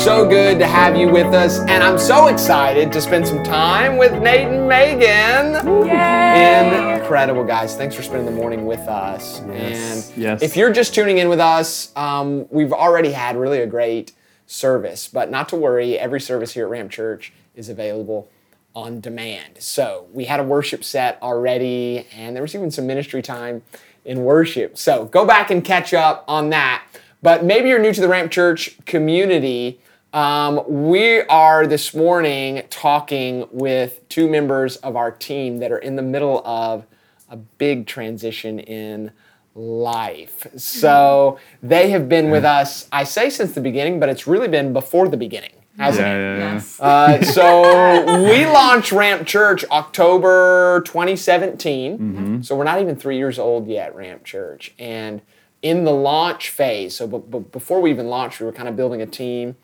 [0.00, 3.98] so good to have you with us, and I'm so excited to spend some time
[3.98, 5.86] with Nate and Megan.
[5.86, 6.98] Yay!
[6.98, 7.76] Incredible, guys.
[7.76, 9.42] Thanks for spending the morning with us.
[9.46, 10.08] Yes.
[10.08, 10.42] And Yes.
[10.42, 14.12] if you're just tuning in with us, um, we've already had really a great
[14.46, 18.26] service, but not to worry, every service here at Ramp Church is available
[18.74, 19.56] on demand.
[19.58, 23.62] So we had a worship set already, and there was even some ministry time
[24.06, 24.78] in worship.
[24.78, 26.84] So go back and catch up on that.
[27.22, 29.78] But maybe you're new to the Ramp Church community.
[30.12, 35.94] Um, we are this morning talking with two members of our team that are in
[35.96, 36.84] the middle of
[37.28, 39.12] a big transition in
[39.54, 40.48] life.
[40.56, 44.72] So they have been with us, I say since the beginning, but it's really been
[44.72, 46.18] before the beginning, hasn't Yeah, it?
[46.18, 46.52] yeah, yeah.
[46.54, 46.80] Yes.
[46.80, 52.42] Uh, so we launched Ramp Church October 2017.
[52.42, 54.74] So we're not even three years old yet, Ramp Church.
[54.76, 55.20] And
[55.62, 58.74] in the launch phase, so b- b- before we even launched, we were kind of
[58.76, 59.54] building a team.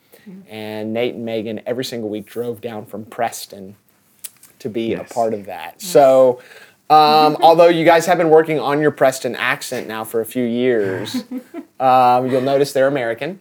[0.49, 3.75] And Nate and Megan every single week drove down from Preston
[4.59, 5.09] to be Yes.
[5.09, 5.81] a part of that.
[5.81, 6.41] So,
[6.89, 10.43] um, although you guys have been working on your Preston accent now for a few
[10.43, 11.15] years,
[11.79, 13.39] um, you'll notice they're American.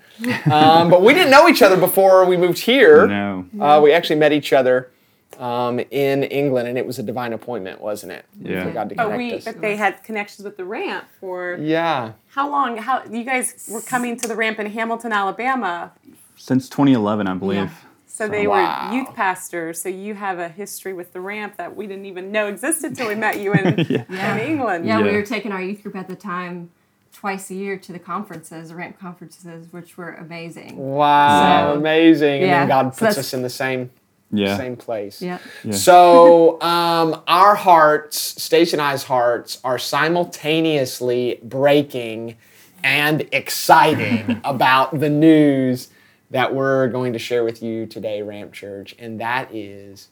[0.50, 3.06] Um, but we didn't know each other before we moved here.
[3.06, 3.46] No.
[3.60, 4.90] Uh, we actually met each other
[5.38, 8.24] um, in England, and it was a divine appointment, wasn't it?
[8.40, 8.64] Yeah.
[8.64, 9.44] For God to But we, us.
[9.44, 12.12] but they had connections with the ramp for yeah.
[12.28, 12.76] how long?
[12.78, 15.92] How you guys were coming to the ramp in Hamilton, Alabama?
[16.36, 17.56] Since 2011, I believe.
[17.58, 17.68] Yeah.
[18.06, 18.88] So they Wow.
[18.90, 19.80] were youth pastors.
[19.82, 23.08] So you have a history with the ramp that we didn't even know existed until
[23.08, 24.04] we met you in, Yeah.
[24.36, 24.86] in England.
[24.86, 26.70] Yeah, we were taking our youth group at the time
[27.12, 30.76] twice a year to the conferences, ramp conferences, which were amazing.
[30.76, 32.42] Wow, So- amazing.
[32.42, 33.90] And then God puts that's- us in the same
[34.32, 34.56] Yeah.
[34.56, 35.22] same place.
[35.22, 35.38] Yeah.
[35.62, 35.72] Yeah.
[35.72, 42.36] So um, our hearts, Stacy and I's hearts, are simultaneously breaking
[42.82, 45.88] and exciting about the news
[46.30, 50.08] that we're going to share with you today, Ramp Church, and that is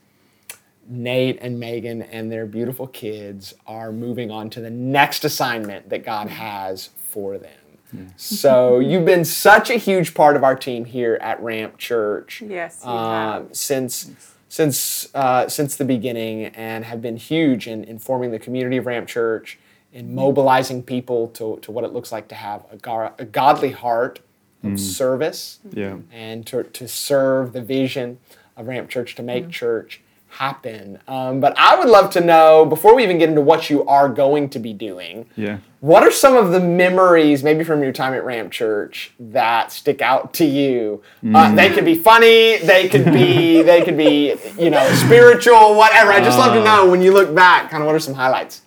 [0.86, 6.04] Nate and Megan and their beautiful kids are moving on to the next assignment that
[6.04, 8.10] God has for them.
[8.16, 12.80] So you've been such a huge part of our team here at Ramp Church Yes,
[12.84, 13.56] you um, have.
[13.56, 14.10] since
[14.48, 19.06] since uh, since the beginning, and have been huge in informing the community of Ramp
[19.06, 19.58] Church,
[19.92, 23.70] in mobilizing people to, to what it looks like to have a, gar- a godly
[23.70, 24.18] heart
[24.64, 25.96] of service Yeah.
[26.12, 28.18] and to, to serve the vision
[28.56, 30.98] of Ramp Church to make church happen.
[31.06, 34.08] Um, but I would love to know before we even get into what you are
[34.08, 35.26] going to be doing.
[35.36, 35.58] Yeah.
[35.80, 40.02] What are some of the memories, maybe from your time at Ramp Church, that stick
[40.02, 41.02] out to you?
[41.32, 42.58] Uh, they could be funny.
[42.58, 43.62] They could be.
[43.70, 44.34] they could be.
[44.58, 45.76] You know, spiritual.
[45.76, 46.10] Whatever.
[46.10, 47.70] I just love to know when you look back.
[47.70, 48.62] Kind of what are some highlights?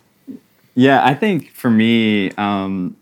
[0.75, 2.95] Yeah, I think for me, um,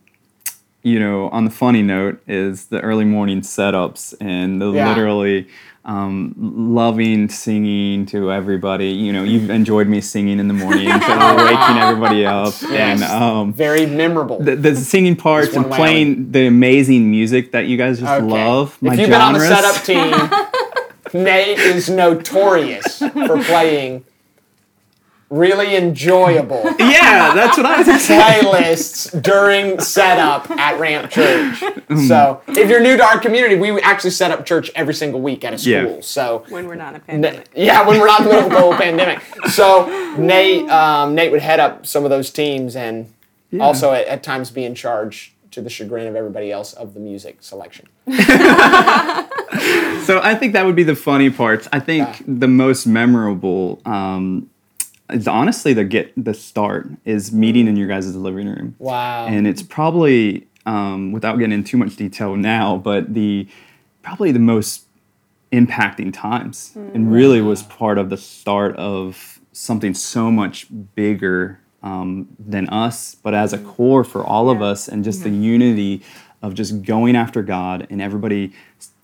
[0.85, 4.88] you know, on the funny note is the early morning setups and the Yeah.
[4.88, 5.47] literally
[5.84, 8.90] um, loving singing to everybody.
[8.90, 13.53] You know, you've enjoyed me singing in the morning, so waking everybody up, and um,
[13.53, 14.40] Very memorable.
[14.40, 18.23] the, the singing parts and playing the amazing music that you guys just Okay.
[18.25, 18.78] love.
[18.81, 20.13] My if you've been on the setup team,
[21.23, 24.06] Nate is notorious for playing
[25.38, 28.44] really enjoyable yeah, that's what I was saying.
[28.46, 31.59] playlists during setup at Ramp Church.
[32.07, 35.44] So if you're new to our community, we actually set up church every single week
[35.44, 35.72] at a school.
[35.96, 35.97] Yeah.
[36.01, 37.50] So when we're not in a Na- pandemic.
[37.56, 39.22] yeah, when we're not in the middle of a global pandemic.
[39.50, 43.12] So Nate, um, Nate would head up some of those teams and
[43.59, 47.00] also at, at times be in charge to the chagrin of everybody else of the
[47.00, 47.88] music selection.
[50.06, 51.67] So I think that would be the funny parts.
[51.73, 52.25] I think Yeah.
[52.28, 54.50] the most memorable um,
[55.09, 58.75] is honestly the get the start is meeting in your guys' living room.
[58.79, 59.27] Wow.
[59.27, 63.47] And it's probably um, without getting into too much detail now, but the
[64.01, 64.85] probably the most
[65.51, 72.27] impacting times and really was part of the start of something so much bigger um,
[72.39, 76.02] than us, but as a core for all of us and just the unity
[76.41, 78.52] of just going after God and everybody.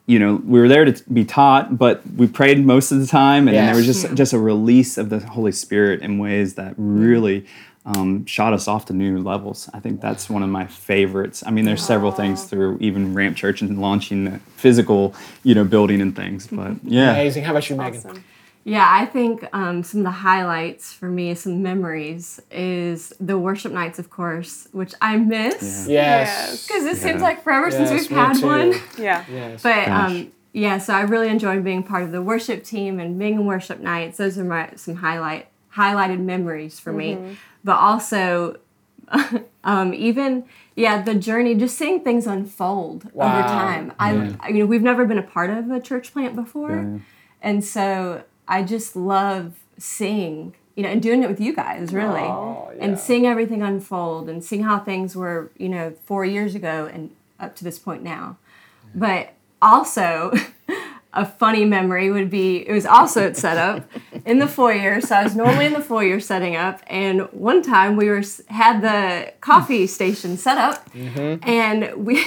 [0.07, 3.47] You know, we were there to be taught, but we prayed most of the time,
[3.47, 4.01] and then there was Yes.
[4.03, 7.45] just just a release of the Holy Spirit in ways that really
[7.85, 9.69] um, shot us off to new levels.
[9.73, 11.43] I think that's one of my favorites.
[11.45, 15.63] I mean, there's several things through even Ramp Church and launching the physical, you know,
[15.63, 16.45] building and things.
[16.47, 17.43] But yeah, Amazing.
[17.45, 18.23] How about you, Megan?
[18.61, 18.71] Awesome.
[18.73, 23.71] Yeah, I think um, some of the highlights for me, some memories, is the worship
[23.71, 25.87] nights, of course, which I miss.
[25.89, 26.67] Yes.
[26.67, 28.45] Because it seems like forever since we've had too.
[28.45, 28.73] one.
[28.97, 29.25] Yeah.
[29.31, 29.63] Yes.
[29.63, 33.35] But um, yeah, so I really enjoyed being part of the worship team and being
[33.35, 34.17] in worship nights.
[34.17, 37.37] Those are my some highlight highlighted memories for me.
[37.63, 38.57] But also
[39.63, 43.93] um, even yeah, the journey, just seeing things unfold over time.
[43.99, 47.01] I, I, you know, we've never been a part of a church plant before,
[47.41, 52.19] and so I just love seeing, you know, and doing it with you guys, really,
[52.19, 52.83] Oh, yeah.
[52.83, 57.11] and seeing everything unfold and seeing how things were, you know, four years ago and
[57.39, 58.37] up to this point now.
[58.93, 60.33] But also,
[61.13, 63.89] a funny memory would be it was also set up
[64.25, 64.99] in the foyer.
[65.01, 68.81] So I was normally in the foyer setting up, and one time we were had
[68.81, 71.47] the coffee station set up, mm-hmm.
[71.49, 72.25] and we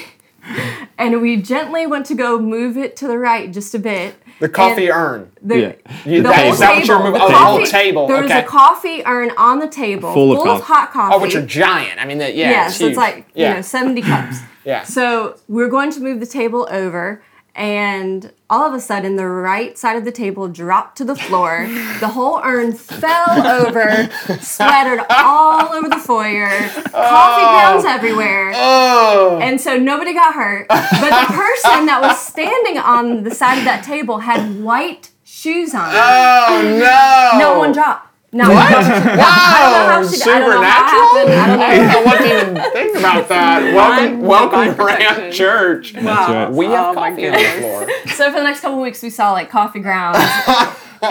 [0.99, 4.15] and we gently went to go move it to the right just a bit.
[4.41, 5.31] The coffee And urn.
[5.43, 5.73] The, Yeah.
[6.05, 7.13] You- the that- whole is that what you're table, moving?
[7.21, 8.07] the Oh, the whole table.
[8.09, 8.41] There was okay.
[8.41, 10.63] a coffee urn on the table Full of of coffee.
[10.65, 11.15] hot coffee.
[11.15, 12.01] oh, which are giant.
[12.01, 12.51] I mean, the, yeah.
[12.51, 13.49] Yeah, it's so it's like yeah.
[13.51, 14.39] you know, seventy cups.
[14.67, 14.83] Yeah.
[14.85, 17.23] So we're going to move the table over,
[17.55, 21.69] and all of a sudden, the right side of the table dropped to the floor.
[22.01, 24.11] The whole urn fell over,
[24.41, 27.55] splattered all over the foyer, coffee oh.
[27.55, 28.53] grounds everywhere.
[28.55, 29.39] oh.
[29.41, 30.67] And so nobody got hurt.
[30.69, 30.81] But
[31.29, 35.91] the person that was standing on the side of that table had white shoes on.
[35.93, 37.39] oh no.
[37.39, 38.13] No one dropped.
[38.35, 38.45] No.
[38.51, 41.23] Wow, I don't know how she- I don't know how supernatural.
[41.23, 41.35] it happened.
[41.35, 41.65] I don't know.
[41.67, 43.75] I don't know what to even think about that.
[43.75, 45.17] Welcome, Divine welcome, protection.
[45.23, 45.95] Ramp Church.
[45.95, 46.51] right.
[46.51, 47.89] We have Oh, coffee on the floor.
[48.09, 50.19] So for the next couple of weeks, we saw like coffee grounds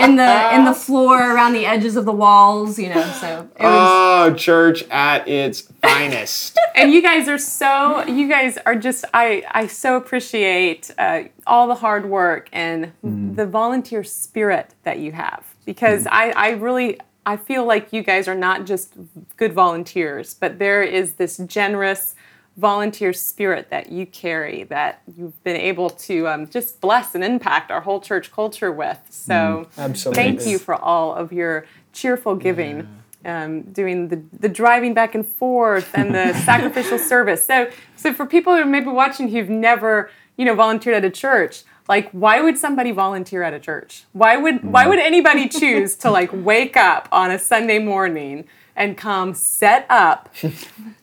[0.02, 2.78] in the in the floor around the edges of the walls.
[2.78, 3.90] You know, so it was.
[4.30, 6.58] Oh, church at its finest.
[6.76, 11.68] and you guys are so you guys are just i i so appreciate uh, all
[11.68, 17.38] the hard work and the volunteer spirit that you have because i i really i
[17.38, 18.94] feel like you guys are not just
[19.38, 22.16] good volunteers but there is this generous
[22.58, 27.72] volunteer spirit that you carry that you've been able to um, just bless and impact
[27.72, 29.00] our whole church culture with.
[29.10, 30.24] So Absolutely.
[30.24, 32.88] thank you for all of your cheerful giving
[33.26, 37.46] um, doing the, the driving back and forth and the sacrificial service.
[37.46, 41.10] So so for people who may be watching who've never you know volunteered at a
[41.10, 44.04] church like why would somebody volunteer at a church?
[44.14, 48.46] Why would why would anybody choose to like wake up on a sunday morning
[48.76, 50.34] and come set up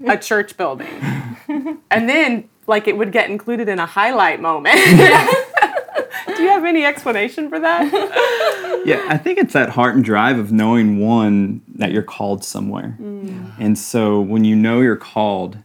[0.06, 0.88] a church building?
[1.90, 4.76] And then like it would get included in a highlight moment.
[6.36, 8.82] Do you have any explanation for that?
[8.86, 12.96] Yeah, I think it's that heart and drive of knowing one that you're called somewhere,
[13.58, 15.58] and so when you know you're called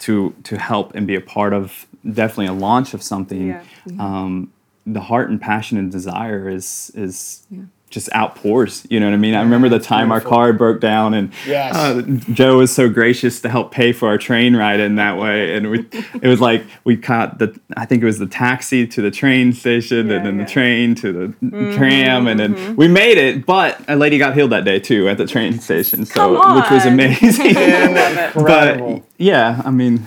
[0.00, 3.62] to to help and be a part of definitely a launch of something, Yeah.
[3.98, 4.52] um,
[4.92, 7.46] the heart and passion and desire is is
[7.90, 8.86] just outpours.
[8.90, 9.34] You know what I mean?
[9.34, 11.74] I remember the time our car broke down, and Yes.
[11.74, 12.02] uh,
[12.34, 15.70] Joe was so gracious to help pay for our train ride in that way, and
[15.70, 15.78] we
[16.22, 19.54] it was like we caught the I think it was the taxi to the train
[19.54, 20.44] station, Yeah, and then yeah.
[20.44, 23.46] the train to the tram, and then we made it.
[23.46, 26.70] But a lady got healed that day too at the train station, so Come which
[26.70, 27.54] was amazing.
[28.34, 30.06] but yeah, I mean,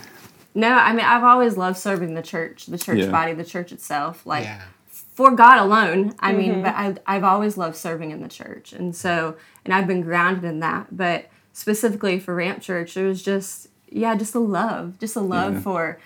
[0.53, 3.11] No, I mean I've always loved serving the church, the church Yeah.
[3.11, 4.25] body, the church itself.
[4.25, 4.61] Like Yeah.
[4.89, 6.13] for God alone.
[6.19, 9.87] I mean, but I, I've always loved serving in the church, and so and I've
[9.87, 10.95] been grounded in that.
[10.95, 15.55] But specifically for Ramp Church, it was just yeah, just a love, just a love
[15.55, 15.59] Yeah.
[15.61, 15.99] for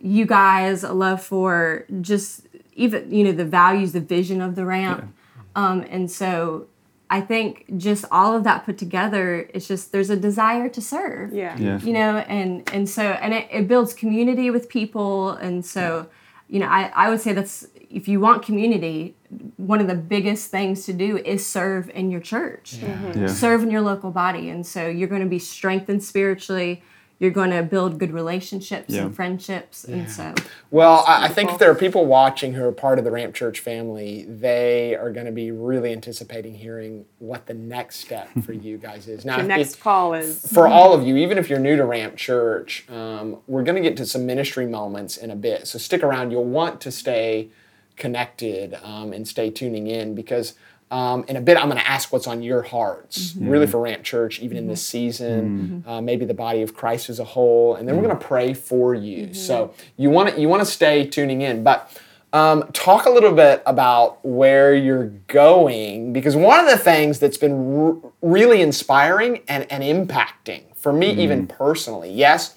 [0.00, 4.64] you guys, a love for just even you know the values, the vision of the
[4.64, 5.12] ramp,
[5.56, 6.66] um, and so.
[7.10, 11.32] I think just all of that put together, it's just there's a desire to serve.
[11.32, 11.56] Yeah.
[11.58, 15.30] Yeah, you know and and so and it, it builds community with people.
[15.30, 16.08] And so
[16.48, 19.16] you know I, I would say that's if you want community
[19.56, 22.74] one of the biggest things to do is serve in your church.
[22.74, 22.88] Yeah.
[22.88, 23.26] Mm-hmm.
[23.28, 24.48] serve in your local body.
[24.48, 26.82] And so you're going to be strengthened spiritually
[27.20, 29.02] you're going to build good relationships Yeah.
[29.02, 30.34] and friendships and so
[30.70, 33.34] Well, I, I think if there are people watching who are part of the Ramp
[33.34, 38.52] Church family, they are going to be really anticipating hearing what the next step for
[38.52, 39.24] you guys is.
[39.24, 41.84] Now, the if- next call is for all of you, even if you're new to
[41.84, 45.66] Ramp Church, um, we're going to get to some ministry moments in a bit.
[45.66, 46.30] So stick around.
[46.30, 47.48] You'll want to stay
[47.96, 50.54] connected um, and stay tuning in because
[50.90, 54.02] um, in a bit I'm going to ask what's on your hearts, really for Ramp
[54.04, 57.86] Church, even in this season, uh, maybe the body of Christ as a whole, and
[57.86, 59.34] then we're going to pray for you.
[59.34, 61.90] So you want to you want to stay tuning in, but.
[62.30, 67.38] Um, talk a little bit about where you're going because one of the things that's
[67.38, 72.54] been r- really inspiring and, and impacting for me, even personally, yes,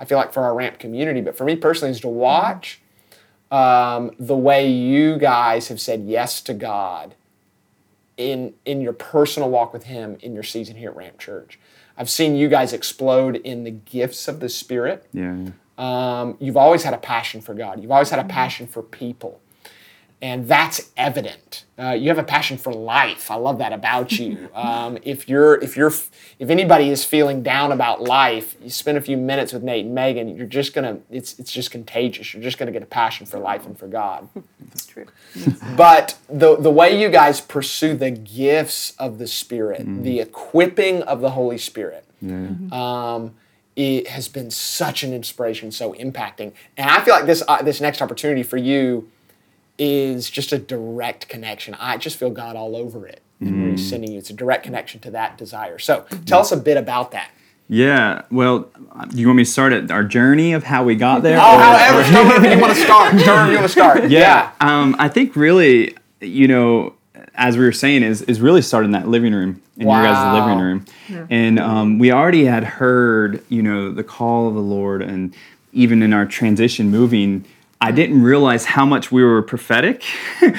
[0.00, 2.80] I feel like for our ramp community, but for me personally, is to watch
[3.52, 7.14] um, the way you guys have said yes to God
[8.30, 11.58] in in your personal walk with Him in your season here at Ramp Church.
[11.96, 15.06] I've seen you guys explode in the gifts of the Spirit.
[15.12, 15.48] yeah.
[15.78, 17.82] Um, you've always had a passion for God.
[17.82, 19.40] You've always had a passion for people.
[20.22, 21.64] And that's evident.
[21.76, 23.28] Uh, you have a passion for life.
[23.28, 24.48] I love that about you.
[24.62, 25.88] Um, if you're if you're
[26.38, 29.94] if anybody is feeling down about life, you spend a few minutes with Nate and
[29.94, 30.36] Megan.
[30.36, 32.32] You're just gonna it's it's just contagious.
[32.32, 34.28] You're just gonna get a passion for life and for God.
[34.60, 35.06] That's true.
[35.76, 41.20] But the the way you guys pursue the gifts of the Spirit, the equipping of
[41.20, 42.04] the Holy Spirit,
[42.72, 43.34] um,
[43.74, 46.52] it has been such an inspiration, so impacting.
[46.76, 49.10] And I feel like this uh, this next opportunity for you
[49.82, 51.74] is just a direct connection.
[51.74, 53.20] I just feel God all over it.
[53.40, 54.18] And where He's sending you.
[54.18, 55.78] It's a direct connection to that desire.
[55.80, 57.30] So tell us a bit about that.
[57.68, 58.22] Yeah.
[58.30, 58.70] Well,
[59.10, 61.38] do you want me to start at our journey of how we got there?
[61.40, 63.14] Oh, Or- however, start wherever you want to start.
[63.20, 64.10] Start wherever you want to start.
[64.10, 64.52] yeah.
[64.60, 66.94] Um, I think really, you know,
[67.34, 70.38] as we were saying, is is really started in that living room in your guys'
[70.40, 75.00] living room, and um, we already had heard, you know, the call of the Lord,
[75.02, 75.34] and
[75.72, 77.44] even in our transition moving,
[77.82, 80.04] I didn't realize how much we were prophetic.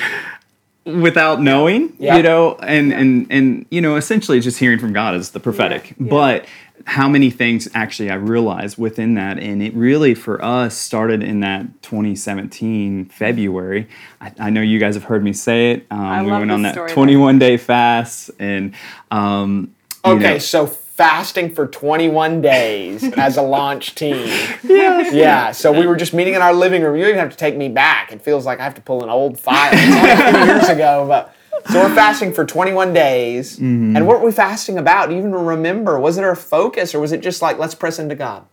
[0.85, 2.17] without knowing Yeah.
[2.17, 5.95] you know and and and you know essentially just hearing from god is the prophetic
[5.97, 6.07] Yeah.
[6.09, 6.45] but
[6.83, 11.39] how many things actually i realized within that and it really for us started in
[11.39, 13.87] that 2017 february
[14.19, 16.73] i, I know you guys have heard me say it um, we went on that
[16.73, 16.95] story, though.
[16.95, 18.73] 21 day fast and
[19.09, 19.73] um
[20.05, 20.65] you Okay, know- so
[20.95, 24.27] fasting for 21 days as a launch team.
[24.63, 25.11] Yeah.
[25.11, 25.51] Yeah.
[25.51, 26.95] So we were just meeting in our living room.
[26.95, 28.11] You even have to take me back.
[28.11, 29.71] It feels like I have to pull an old file.
[29.73, 31.33] It's only a few years ago, but
[31.71, 33.55] so we're fasting for 21 days.
[33.55, 33.95] Mm-hmm.
[33.95, 35.09] And what were we fasting about?
[35.09, 35.99] Do you even remember?
[35.99, 38.45] Was it our focus or was it just like let's press into God?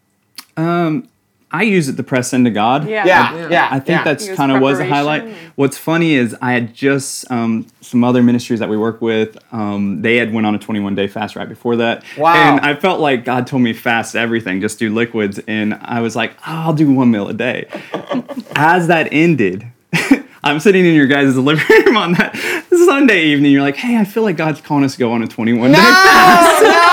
[1.52, 2.88] I use it to press into God.
[2.88, 3.04] Yeah.
[3.06, 3.48] Yeah.
[3.48, 3.68] Yeah.
[3.70, 4.04] I think yeah.
[4.04, 5.34] that's kind of was a highlight.
[5.56, 9.36] What's funny is I had just um, some other ministries that we work with.
[9.52, 12.34] Um, they had went on a 21 day fast right before that, Wow.
[12.34, 16.14] and I felt like God told me fast everything, just do liquids, and I was
[16.14, 17.66] like, "Oh, I'll do one meal a day.
[18.54, 19.66] As that ended.
[20.42, 22.34] I'm sitting in your guys' living room on that
[22.70, 23.52] Sunday evening.
[23.52, 25.76] You're like, hey, I feel like God's calling us to go on a 21 day
[25.76, 26.62] fast.
[26.64, 26.89] Oh,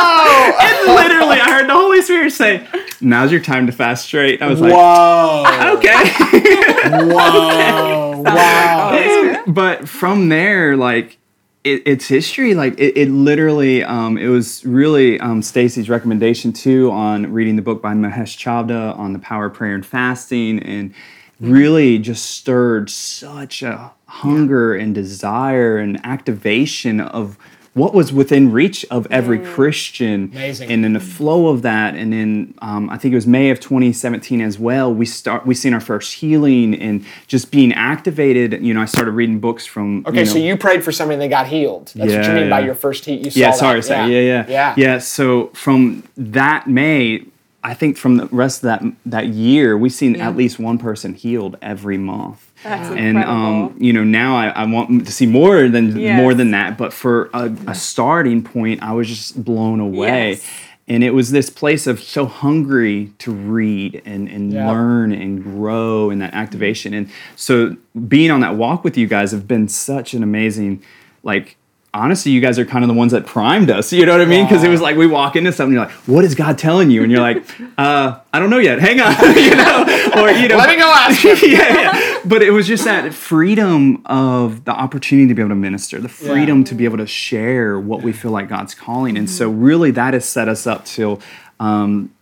[0.67, 2.67] And literally, I heard the Holy Spirit say,
[3.01, 4.41] now's your time to fast straight.
[4.41, 5.77] I was like, Whoa.
[5.77, 5.93] okay.
[7.13, 8.21] Whoa.
[8.21, 9.43] Wow.
[9.47, 11.17] but from there, like
[11.63, 12.55] it, it's history.
[12.55, 17.61] Like it, it literally, um, it was really um, Stacy's recommendation too on reading the
[17.61, 20.93] book by Mahesh Chavda on the power of prayer and fasting, and
[21.39, 27.37] really just stirred such a hunger and desire and activation of
[27.77, 30.31] what was within reach of every Christian.
[30.33, 30.71] Amazing.
[30.71, 33.59] And in the flow of that, and then um, I think it was May of
[33.59, 34.91] 2017 as well.
[34.93, 38.61] We start we seen our first healing and just being activated.
[38.63, 40.03] You know, I started reading books from.
[40.07, 41.91] Okay, you know, so you prayed for somebody and they got healed.
[41.95, 43.23] That's what you mean by your first heat.
[43.23, 44.97] You saw yeah, sorry, sorry, yeah, yeah, yeah, yeah.
[44.97, 47.23] So from that May,
[47.63, 50.29] I think from the rest of that that year, we've seen Yeah.
[50.29, 52.46] at least one person healed every month.
[52.63, 53.33] That's and incredible.
[53.33, 56.17] um, you know now I, I want to see more than Yes.
[56.19, 60.31] more than that but for a, a starting point i was just blown away.
[60.31, 60.49] Yes.
[60.87, 64.69] and it was this place of so hungry to read and, and Yeah.
[64.71, 66.93] learn and grow in that activation.
[66.93, 67.75] And so
[68.07, 70.81] being on that walk with you guys have been such an amazing
[71.23, 71.57] like
[71.93, 74.25] honestly you guys are kind of the ones that primed us you know what i
[74.25, 74.45] mean?
[74.45, 77.01] Because it was like we walk into something you're like what is god telling you?
[77.03, 77.43] And you're like
[77.77, 78.79] uh, i don't know yet.
[78.79, 79.13] Hang on.
[79.37, 81.37] You know or you know Let me go ask him.
[81.51, 82.19] yeah, yeah.
[82.25, 86.09] But it was just that freedom of the opportunity to be able to minister, the
[86.09, 89.17] freedom to be able to share what we feel like God's calling.
[89.17, 91.21] And so, really, that has set us up till,
[91.59, 92.13] um,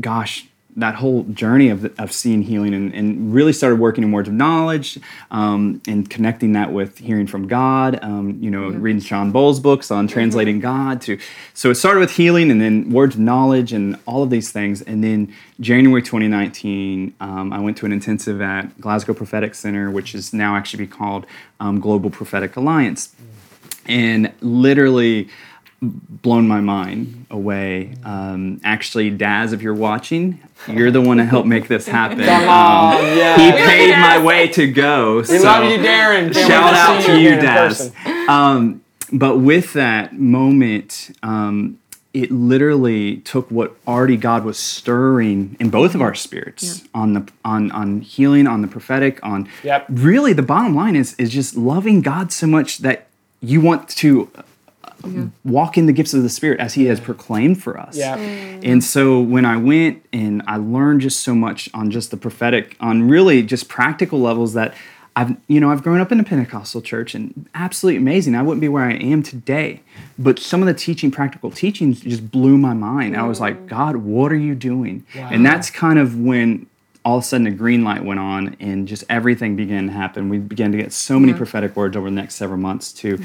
[0.00, 0.46] gosh,
[0.76, 4.34] that whole journey of, of seeing healing and, and really started working in words of
[4.34, 4.98] knowledge
[5.30, 9.90] um, and connecting that with hearing from God, um, you know, reading Shawn Bolz' books
[9.90, 11.18] on translating God to,
[11.52, 14.82] so it started with healing and then words of knowledge and all of these things.
[14.82, 20.14] And then January 2019, um, I went to an intensive at Glasgow Prophetic Center, which
[20.14, 21.24] is now actually be called
[21.60, 23.14] um, Global Prophetic Alliance.
[23.86, 25.28] And literally,
[25.84, 27.94] blown my mind away.
[28.04, 32.18] Um, actually, Daz, if you're watching, you're the one to help make this happen.
[32.24, 33.36] Come Um, yeah.
[33.36, 35.18] he paid my way to go.
[35.18, 36.32] We so love you, Darren.
[36.32, 37.92] Can't Shout out to you, in Daz.
[38.28, 41.78] Um, but with that moment, um,
[42.12, 47.28] it literally took what already God was stirring in both of our spirits on the
[47.44, 49.86] on on healing, on the prophetic, on Yep.
[49.90, 53.08] really the bottom line is is just loving God so much that
[53.40, 54.30] you want to
[55.44, 57.96] walk in the gifts of the spirit as he has proclaimed for us.
[57.96, 58.16] Yeah.
[58.16, 58.60] Mm.
[58.64, 62.76] and so when i went and i learned just so much on just the prophetic
[62.80, 64.74] on really just practical levels that
[65.16, 68.34] i've you know i've grown up in a pentecostal church and absolutely amazing.
[68.34, 69.82] I wouldn't be where i am today.
[70.18, 73.16] But some of the teaching practical teachings just blew my mind.
[73.16, 73.68] I was like mm.
[73.68, 75.04] god what are you doing?
[75.14, 76.66] And that's kind of when
[77.04, 80.30] all of a sudden a green light went on and just everything began to happen.
[80.30, 83.18] We began to get so many prophetic words over the next several months to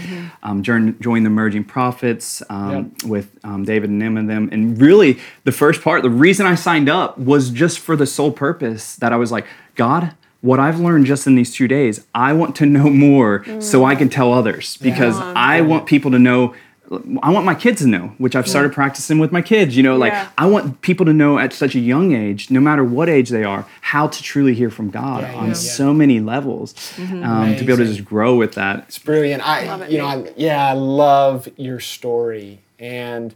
[0.43, 4.49] um, join, join the emerging prophets um, with um, David and them and them.
[4.51, 8.31] And really, the first part, the reason I signed up was just for the sole
[8.31, 9.45] purpose that I was like,
[9.75, 13.85] God, what I've learned just in these two days, I want to know more so
[13.85, 16.53] I can tell others because I want people to know.
[17.21, 19.77] I want my kids to know, which I've started practicing with my kids.
[19.77, 20.29] You know, like Yeah.
[20.39, 23.43] I want people to know at such a young age, no matter what age they
[23.43, 25.53] are, how to truly hear from God Yeah, on yeah.
[25.53, 26.73] so many levels.
[26.97, 28.85] Um, to be able to just grow with that.
[28.87, 29.47] It's brilliant.
[29.47, 33.35] I, Love it, you know, I'm, yeah, I love your story, and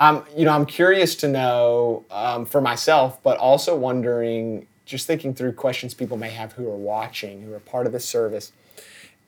[0.00, 5.34] um, you know, I'm curious to know um, for myself, but also wondering, just thinking
[5.34, 8.52] through questions people may have who are watching, who are part of the service,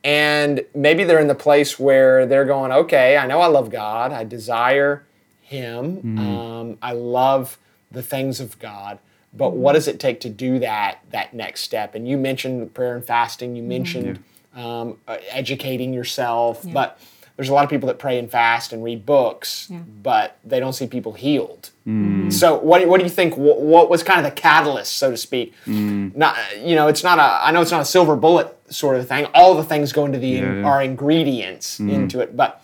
[0.03, 4.11] and maybe they're in the place where they're going, okay, I know I love God,
[4.11, 5.05] I desire
[5.41, 7.57] Him, um, I love
[7.91, 8.99] the things of God.
[9.33, 11.95] But what does it take to do that that next step?
[11.95, 13.55] And you mentioned prayer and fasting.
[13.55, 14.23] You mentioned
[14.55, 16.65] um, uh, educating yourself.
[16.73, 16.99] But
[17.41, 19.71] there's a lot of people that pray and fast and read books,
[20.03, 21.71] but they don't see people healed.
[21.87, 22.31] Mm.
[22.31, 23.35] So what do, what do you think?
[23.35, 25.55] What, what was kind of the catalyst, so to speak?
[25.65, 26.15] Mm.
[26.15, 27.43] Not you know, it's not a.
[27.43, 29.25] I know it's not a silver bullet sort of thing.
[29.33, 30.61] All the things go into the Yeah.
[30.63, 31.91] are ingredients mm.
[31.91, 32.61] into it, but.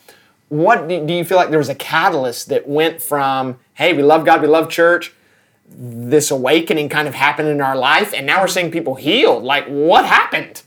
[0.50, 4.02] What do, do you feel like there was a catalyst that went from, hey, we
[4.02, 5.12] love God, we love church,
[5.70, 9.44] this awakening kind of happened in our life, and now we're seeing people healed.
[9.44, 10.62] Like, what happened?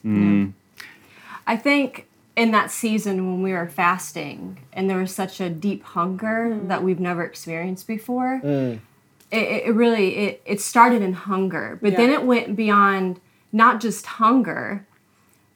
[1.47, 5.82] I think in that season when we were fasting and there was such a deep
[5.82, 6.68] hunger mm.
[6.68, 8.78] that we've never experienced before, mm.
[9.30, 13.20] it, it it really it, it started in hunger, but then it went beyond
[13.52, 14.87] not just hunger,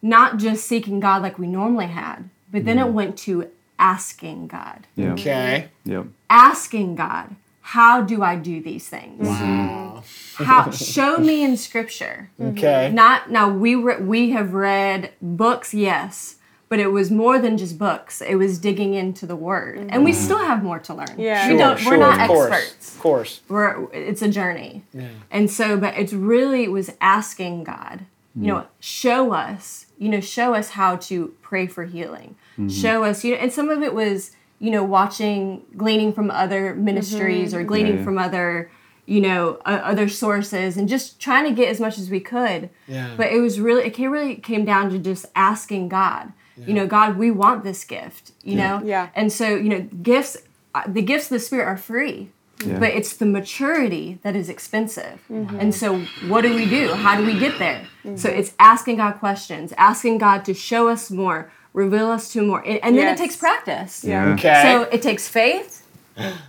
[0.02, 2.93] not just seeking God like we normally had, but then it mm.
[2.93, 5.12] went to asking God, Yeah.
[5.12, 5.69] Okay.
[5.85, 6.07] Yep.
[6.31, 9.26] asking God, how do I do these things?
[9.26, 10.02] Wow.
[10.04, 10.45] Mm-hmm.
[10.45, 12.31] How show me in Scripture.
[12.40, 12.90] Okay.
[12.93, 16.37] Not now we re- we have read books, yes,
[16.75, 18.21] but it was more than just books.
[18.21, 20.21] It was digging into the Word, and we mm-hmm.
[20.21, 21.14] still have more to learn.
[21.16, 21.49] Yeah.
[21.49, 21.85] we don't.
[21.87, 22.95] We're not of course, experts.
[22.97, 23.40] Of course.
[23.49, 25.07] We're it's a journey, Yeah.
[25.31, 28.66] and so but it's really was asking God, you know, mm.
[28.81, 32.35] show us, you know, show us how to pray for healing.
[32.55, 32.70] Mm-hmm.
[32.70, 36.75] Show us, you know, and some of it was you know watching, gleaning from other
[36.75, 37.68] ministries or mm-hmm.
[37.68, 38.05] gleaning Yeah.
[38.05, 38.68] from other
[39.07, 42.68] you know uh, other sources and just trying to get as much as we could
[42.88, 43.14] Yeah.
[43.16, 46.87] but it was really it came, really came down to just asking god you know
[46.87, 49.09] god we want this gift you know Yeah.
[49.14, 50.37] and so you know gifts
[50.75, 52.31] uh, the gifts of the spirit are free
[52.64, 52.79] Yeah.
[52.79, 57.25] but it's the maturity that is expensive and so what do we do how do
[57.27, 57.83] we get there
[58.17, 62.61] so it's asking god questions asking god to show us more reveal us to more
[62.64, 64.35] and, and then it takes practice Yeah.
[64.35, 64.62] Okay.
[64.64, 65.83] so it takes faith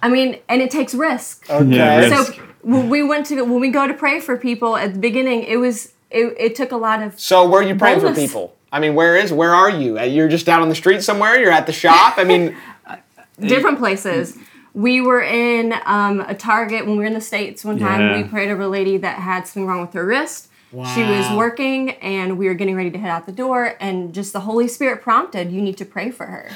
[0.04, 1.76] i mean and it takes risk okay.
[1.76, 5.00] Yeah, so when we went to when we go to pray for people at the
[5.00, 8.14] beginning, it was it, it took a lot of So where are you praying for
[8.14, 8.56] people?
[8.76, 9.98] I mean, where is where are you?
[9.98, 11.40] Uh, You're just out on the street somewhere.
[11.40, 12.18] You're at the shop.
[12.18, 12.58] I mean,
[13.40, 14.38] different places.
[14.74, 18.02] We were in um, a Target when we were in the states one time.
[18.02, 18.18] Yeah.
[18.18, 20.50] We prayed over a lady that had something wrong with her wrist.
[20.94, 24.34] She was working, and we were getting ready to head out the door, and just
[24.34, 26.50] the Holy Spirit prompted, "You need to pray for her."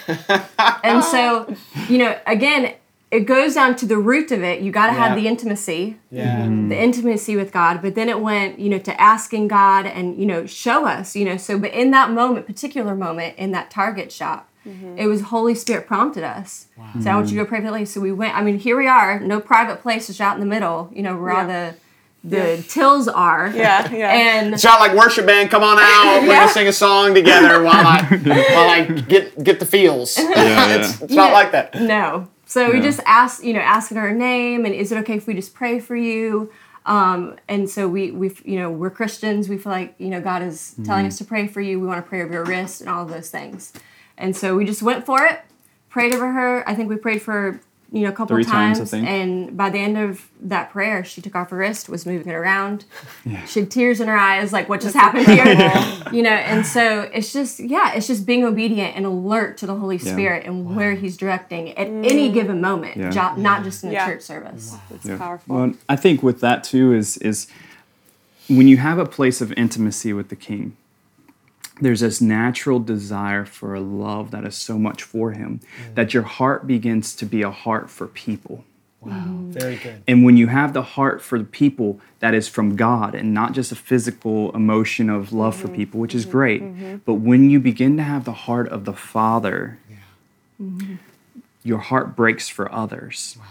[0.83, 1.55] and so,
[1.87, 2.73] you know, again,
[3.11, 4.61] it goes down to the root of it.
[4.61, 5.07] You got to Yeah.
[5.07, 5.97] have the intimacy.
[6.11, 6.41] yeah.
[6.41, 6.69] Mm-hmm.
[6.69, 10.25] the intimacy with God, but then it went, you know, to asking God and, you
[10.25, 11.37] know, show us, you know.
[11.37, 14.97] So, but in that moment, particular moment in that Target shop, mm-hmm.
[14.97, 16.67] it was Holy Spirit prompted us.
[17.01, 17.87] So I want you to go pray for that.
[17.87, 20.45] So we went, I mean, here we are, no private place, just out in the
[20.45, 21.71] middle, you know, where all Yeah.
[21.71, 21.75] the
[22.21, 23.47] the tills are.
[23.55, 24.11] Yeah, yeah.
[24.23, 25.49] And It's not like worship band.
[25.49, 26.21] Come on out.
[26.21, 26.39] We're Yeah.
[26.41, 28.03] gonna sing a song together while I
[28.53, 30.17] while I get get the feels.
[30.19, 30.75] yeah.
[30.75, 31.75] it's it's not like that.
[31.79, 32.27] No.
[32.49, 35.35] So we just asked, you know, asking her name and is it okay if we
[35.35, 36.51] just pray for you?
[36.87, 39.47] Um, and so we we you know we're Christians.
[39.47, 41.79] We feel like you know God is telling us to pray for you.
[41.79, 43.71] We want to pray over your wrist and all of those things.
[44.17, 45.41] And so we just went for it,
[45.89, 46.67] prayed over her.
[46.67, 49.07] I think we prayed for you know a couple Three times, times, I think.
[49.09, 52.35] and by the end of that prayer, she took off her wrist, was moving it
[52.35, 52.85] around.
[53.47, 55.45] She had tears in her eyes, like what just happened here,
[56.13, 56.29] you know.
[56.31, 60.45] And so it's just yeah, it's just being obedient and alert to the Holy Spirit
[60.45, 63.09] and where He's directing at any given moment, Yeah.
[63.09, 64.05] jo- not just in a Yeah.
[64.07, 64.75] church service.
[64.93, 65.17] It's Yeah.
[65.17, 65.55] powerful.
[65.55, 67.47] Well, I think with that too is is
[68.47, 70.75] when you have a place of intimacy with the King,
[71.81, 75.95] there's this natural desire for a love that is so much for Him mm.
[75.95, 78.63] that your heart begins to be a heart for people.
[79.01, 79.51] Wow, mm-hmm.
[79.51, 80.03] very good.
[80.07, 83.53] And when you have the heart for the people that is from God and not
[83.53, 85.75] just a physical emotion of love for mm-hmm.
[85.77, 86.31] people, which is mm-hmm.
[86.31, 89.79] great, but when you begin to have the heart of the Father,
[90.59, 90.97] yeah.
[91.63, 93.37] your heart breaks for others.
[93.39, 93.45] Wow.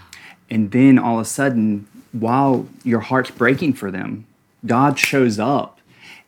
[0.51, 4.27] And then all of a sudden, while your heart's breaking for them,
[4.67, 5.81] God shows up,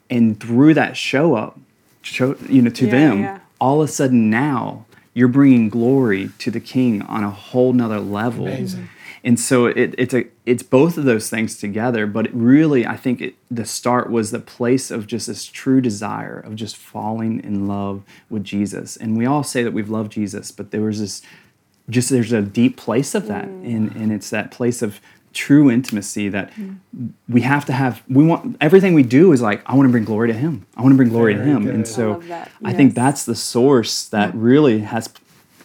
[0.09, 1.59] and through that show up,
[2.03, 3.39] show you know to Yeah, them, yeah.
[3.61, 8.01] all of a sudden now you're bringing glory to the King on a whole nother
[8.01, 8.47] level.
[8.47, 8.89] Amazing.
[9.23, 12.97] And so it, it's a it's both of those things together, but it really I
[12.97, 17.45] think it, the start was the place of just this true desire of just falling
[17.45, 18.97] in love with Jesus.
[18.97, 21.23] And we all say that we've loved Jesus, but there was this
[21.91, 23.67] just there's a deep place of that, mm.
[23.67, 25.01] and and it's that place of
[25.33, 26.75] true intimacy that hmm.
[27.29, 28.03] we have to have.
[28.09, 30.67] We want everything we do is like I want to bring glory to Him.
[30.77, 31.75] I want to bring glory to Him, good.
[31.75, 32.51] and so love that.
[32.65, 35.09] I think that's the source that really has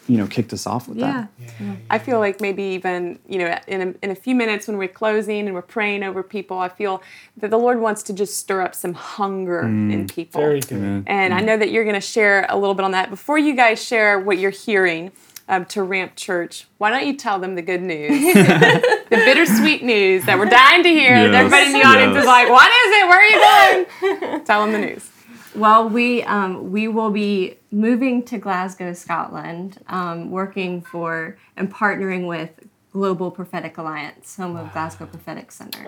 [0.08, 1.28] you know kicked us off with Yeah.
[1.60, 1.78] that.
[1.90, 4.88] I feel like maybe even, you know, in a, in a few minutes when we're
[4.88, 7.02] closing and we're praying over people, I feel
[7.38, 10.14] that the Lord wants to just stir up some hunger in mm.
[10.14, 10.42] people.
[10.42, 11.04] Very good.
[11.08, 11.46] And I mm.
[11.46, 13.10] know that you're going to share a little bit on that.
[13.10, 15.12] Before you guys share what you're hearing
[15.48, 20.26] um, to Ramp Church, why don't you tell them the good news, the bittersweet news
[20.26, 21.16] that we're dying to hear?
[21.16, 22.24] that Yes, Everybody in the audience yes.
[22.24, 23.08] is like, what is it?
[23.08, 24.46] Where are you going?
[24.46, 25.10] tell them the news.
[25.56, 32.28] Well, we um, we will be moving to Glasgow, Scotland, um, working for and partnering
[32.28, 32.60] with
[32.92, 35.86] Global Prophetic Alliance, home of Glasgow Prophetic Center.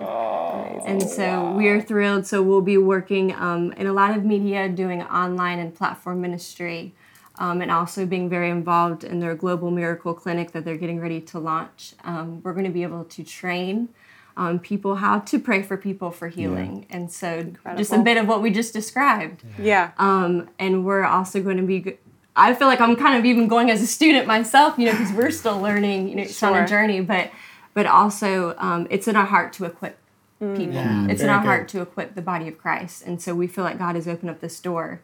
[0.86, 2.26] and so we're thrilled.
[2.26, 6.94] So we'll be working um, in a lot of media, doing online and platform ministry,
[7.38, 11.20] um, and also being very involved in their Global Miracle Clinic that they're getting ready
[11.22, 11.94] to launch.
[12.04, 13.88] Um, we're going to be able to train.
[14.36, 18.28] Um, people how to pray for people for healing and so just a bit of
[18.28, 19.90] what we just described Yeah.
[19.98, 21.96] um, and we're also going to be.
[22.36, 25.10] I feel like I'm kind of even going as a student myself, you know, because
[25.12, 26.08] we're still learning.
[26.08, 27.32] You know, it's on a journey, but
[27.74, 29.98] but also um, it's in our heart to equip
[30.38, 30.72] people.
[30.74, 31.46] Yeah, it's in our good.
[31.46, 34.30] heart to equip the body of Christ, and so we feel like God has opened
[34.30, 35.00] up this door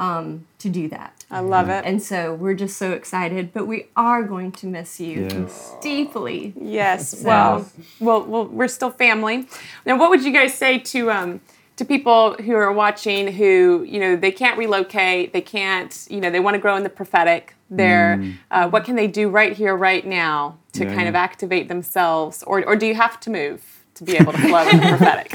[0.00, 1.24] um, to do that.
[1.30, 1.84] I love it.
[1.84, 5.76] And so we're just so excited, but we are going to miss you Yes.
[5.80, 6.54] deeply.
[6.60, 7.22] Yes.
[7.22, 9.46] Well, well, well, we're still family.
[9.86, 11.40] Now, what would you guys say to um,
[11.76, 16.30] to people who are watching who you know they can't relocate, they can't, you know,
[16.30, 17.54] they want to grow in the prophetic?
[17.72, 21.68] They're, uh, what can they do right here, right now, to Yeah, kind of activate
[21.68, 23.60] themselves, or or do you have to move
[23.94, 25.30] to be able to flow in the prophetic?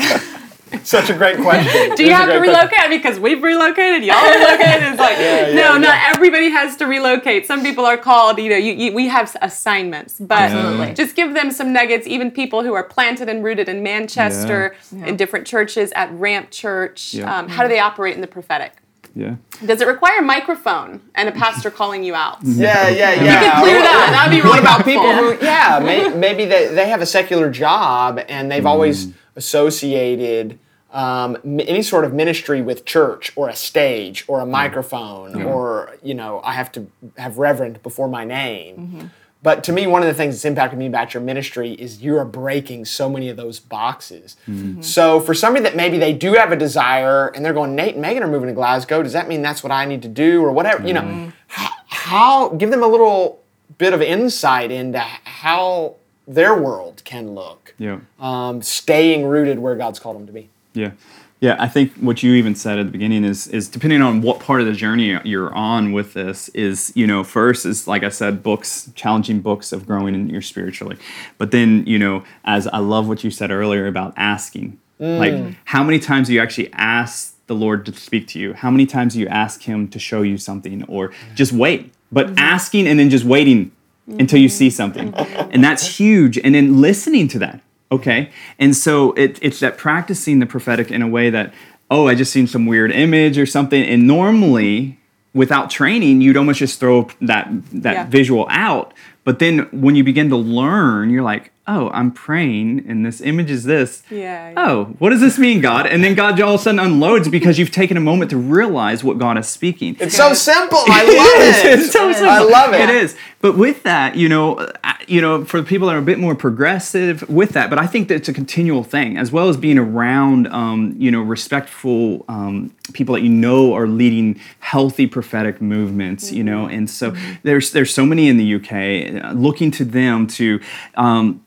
[0.84, 1.96] Such a great question.
[1.96, 2.90] Do you have to relocate?
[2.90, 4.84] Because we've relocated, y'all relocated.
[4.90, 5.78] It's like, Yeah, yeah, no, yeah.
[5.78, 7.46] not everybody has to relocate.
[7.46, 10.94] Some people are called, you know, you, you, we have assignments, but Absolutely.
[10.94, 12.08] just give them some nuggets.
[12.08, 15.06] Even people who are planted and rooted in Manchester, Yeah.
[15.06, 17.40] in different churches, at Ramp Church, Yeah.
[17.40, 18.74] um, how do they operate in the prophetic?
[19.16, 19.36] Yeah.
[19.66, 22.40] Does it require a microphone and a pastor calling you out?
[22.44, 23.22] Yeah, yeah, yeah.
[23.22, 24.10] You can clear that.
[24.12, 27.50] That'd be really What about people who, yeah, may, maybe they, they have a secular
[27.50, 29.14] job and they've always mm.
[29.36, 30.60] associated
[30.92, 34.50] um, any sort of ministry with church or a stage or a mm.
[34.50, 38.76] microphone or, you know, I have to have reverend before my name.
[38.78, 39.08] Mm-hmm.
[39.46, 42.18] But to me, one of the things that's impacted me about your ministry is you
[42.18, 44.36] are breaking so many of those boxes.
[44.82, 48.02] So for somebody that maybe they do have a desire and they're going, Nate and
[48.02, 50.52] Megan are moving to Glasgow, does that mean that's what I need to do or
[50.52, 50.86] whatever?
[50.88, 53.40] You know, how, how give them a little
[53.78, 55.96] bit of insight into how
[56.28, 58.00] their world can look, Yeah.
[58.20, 60.50] um, staying rooted where God's called them to be.
[60.74, 60.92] Yeah.
[61.42, 64.40] Yeah, I think what you even said at the beginning is is depending on what
[64.40, 68.10] part of the journey you're on with this is, you know, first is like I
[68.10, 70.98] said, books, challenging books of growing in your spiritually.
[71.38, 74.80] But then, you know, as I love what you said earlier about asking.
[74.98, 75.56] Like mm.
[75.66, 78.54] how many times do you actually ask the Lord to speak to you?
[78.54, 81.94] How many times do you ask him to show you something or just wait?
[82.14, 82.40] But mm-hmm.
[82.40, 83.72] asking and then just waiting
[84.08, 85.12] until you see something.
[85.12, 85.52] Mm-hmm.
[85.52, 86.38] And that's huge.
[86.38, 87.62] And then listening to that.
[87.92, 88.32] Okay.
[88.60, 91.54] And so it, it's that practicing the prophetic in a way that,
[91.92, 93.84] oh, I just seen some weird image or something.
[93.84, 95.00] And normally,
[95.34, 98.06] without training, you'd almost just throw that that Yeah.
[98.08, 98.94] visual out.
[99.24, 103.50] But then when you begin to learn, you're like, oh, I'm praying and this image
[103.50, 104.04] is this.
[104.10, 104.54] Yeah, yeah.
[104.58, 105.88] Oh, what does this mean, God?
[105.88, 109.04] And then God all of a sudden unloads because you've taken a moment to realize
[109.04, 109.98] what God is speaking.
[110.00, 110.80] It's so simple.
[110.86, 111.80] I love it.
[111.80, 112.30] It's so simple.
[112.30, 112.82] I love it.
[112.82, 113.16] It is.
[113.42, 116.20] But with that, you know, uh, you know, for the people that are a bit
[116.20, 119.58] more progressive with that, but I think that it's a continual thing, as well as
[119.58, 125.62] being around, um, you know, respectful um, people that you know are leading healthy prophetic
[125.62, 126.32] movements.
[126.32, 130.28] You know, and so there's there's so many in the UK, uh, looking to them
[130.28, 130.60] to.
[130.96, 131.42] Um,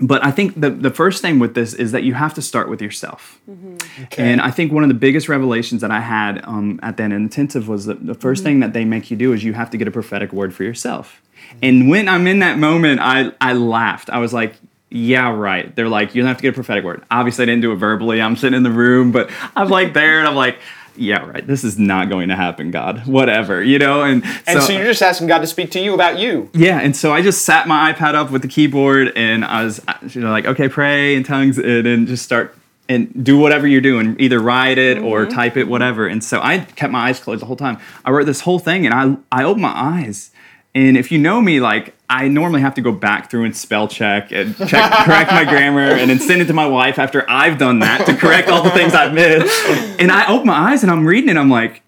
[0.00, 2.68] but I think the, the first thing with this is that you have to start
[2.68, 3.40] with yourself.
[3.50, 3.76] Mm-hmm.
[4.16, 7.68] And I think one of the biggest revelations that I had um, at that intensive
[7.68, 8.60] was that the 1st thing mm-hmm.
[8.60, 11.20] that they make you do is you have to get a prophetic word for yourself.
[11.34, 11.58] Mm-hmm.
[11.62, 14.08] And when I'm in that moment, I, I laughed.
[14.08, 14.54] I was like,
[14.90, 15.74] yeah, right.
[15.74, 17.02] They're like, you don't have to get a prophetic word.
[17.10, 18.22] Obviously, I didn't do it verbally.
[18.22, 20.58] I'm sitting in the room, but I'm like there and I'm like,
[20.98, 21.46] yeah, right.
[21.46, 23.06] This is not going to happen, God.
[23.06, 24.02] Whatever, you know?
[24.02, 26.50] And, And so, you're just asking God to speak to you about you.
[26.52, 29.80] yeah, and so I just sat my iPad up with the keyboard and I was
[30.10, 32.54] you know like okay, pray in tongues and then just start
[32.88, 35.34] and do whatever you're doing, either write it or mm-hmm.
[35.34, 36.06] type it, whatever.
[36.06, 37.78] And so I kept my eyes closed the whole time.
[38.04, 40.30] I wrote this whole thing and I I opened my eyes.
[40.74, 43.86] And if you know me, like I normally have to go back through and spell
[43.86, 47.58] check and check correct my grammar and then send it to my wife after I've
[47.58, 50.00] done that to correct all the things I've missed.
[50.00, 51.82] And I open my eyes and I'm reading it, and I'm like,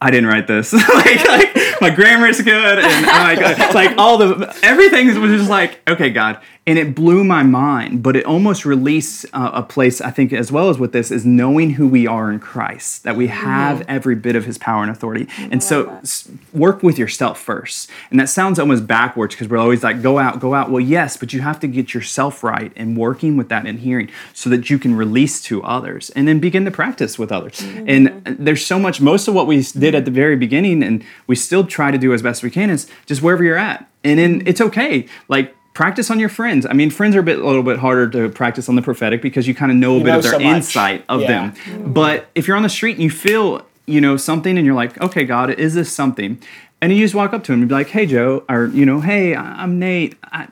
[0.00, 0.72] I didn't write this.
[0.94, 5.50] like, like my grammar is good, and I'm like, like all the everything was just
[5.50, 8.02] like, okay, God, and it blew my mind.
[8.02, 11.24] But it almost released uh, a place, I think, as well as with this, is
[11.24, 14.90] knowing who we are in Christ, that we have every bit of His power and
[14.90, 15.28] authority.
[15.50, 17.90] And so, s- work with yourself first.
[18.10, 20.70] And that sounds almost backwards because we're always like, go out, go out.
[20.70, 24.10] Well, yes, but you have to get yourself right and working with that and hearing
[24.32, 27.62] so that you can release to others and then begin to practice with others.
[27.62, 31.04] And uh, there's so much, most of what we did at the very beginning and
[31.26, 33.88] we still try to do as best we can is just wherever you're at.
[34.04, 35.06] And then it's okay.
[35.28, 36.64] Like, Practice on your friends.
[36.64, 39.20] I mean, friends are a bit, a little bit harder to practice on the prophetic
[39.20, 41.50] because you kind of know a bit know of their so insight of Yeah.
[41.52, 41.92] them.
[41.92, 44.98] But if you're on the street and you feel, you know, something and you're like,
[45.02, 46.38] okay, God, is this something?
[46.80, 49.00] And you just walk up to him and be like, hey, Joe, or, you know,
[49.00, 50.16] hey, I'm Nate.
[50.24, 50.48] I,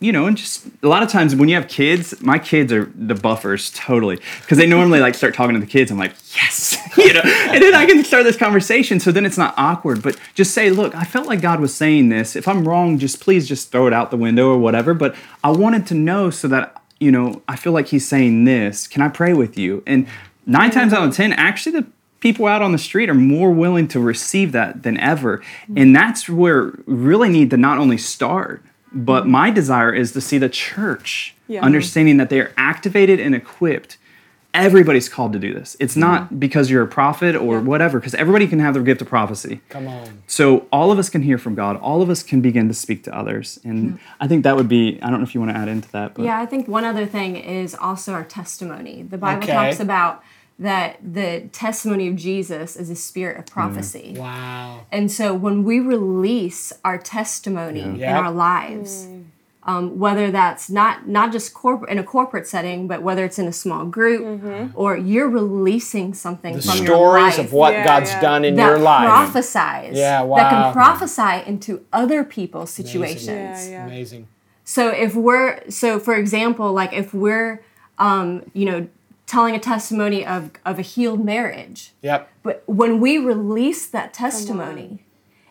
[0.00, 2.90] you know, and just a lot of times when you have kids, my kids are
[2.94, 5.90] the buffers totally because they normally like start talking to the kids.
[5.90, 8.98] I'm like, yes, you know, and then I can start this conversation.
[8.98, 12.08] So then it's not awkward, but just say, look, I felt like God was saying
[12.08, 12.34] this.
[12.34, 14.94] If I'm wrong, just please just throw it out the window or whatever.
[14.94, 18.88] But I wanted to know so that, you know, I feel like He's saying this.
[18.88, 19.82] Can I pray with you?
[19.86, 20.06] And
[20.46, 21.86] nine times out of 10, actually, the
[22.20, 25.42] people out on the street are more willing to receive that than ever.
[25.76, 30.20] And that's where we really need to not only start, but my desire is to
[30.20, 31.62] see the church Yeah.
[31.62, 33.96] understanding that they are activated and equipped.
[34.52, 35.76] Everybody's called to do this.
[35.78, 36.38] It's not mm-hmm.
[36.38, 37.60] because you're a prophet or Yeah.
[37.60, 39.60] whatever, because everybody can have the gift of prophecy.
[39.68, 40.08] Come on.
[40.26, 41.76] So all of us can hear from God.
[41.76, 43.60] All of us can begin to speak to others.
[43.62, 45.90] And I think that would be, I don't know if you want to add into
[45.92, 49.04] that, but Yeah, I think one other thing is also our testimony.
[49.08, 49.52] The Bible Okay.
[49.52, 50.24] talks about
[50.60, 54.14] that the testimony of Jesus is a spirit of prophecy.
[54.16, 54.80] Wow.
[54.92, 58.18] And so when we release our testimony in Yeah.
[58.20, 59.08] our lives,
[59.62, 63.46] um, whether that's not not just corporate in a corporate setting, but whether it's in
[63.46, 64.42] a small group
[64.74, 68.20] or you're releasing something The from your stories life of what Yeah, God's yeah.
[68.20, 69.06] done in that your life.
[69.08, 73.68] prophesies, Yeah, that can prophesy into other people's situations.
[73.68, 73.86] Yeah, yeah.
[73.86, 74.28] Amazing.
[74.64, 77.62] So if we're so for example, like if we're
[77.98, 78.88] um, you know,
[79.30, 82.28] telling a testimony of of a healed marriage, Yep.
[82.42, 85.04] but when we release that testimony,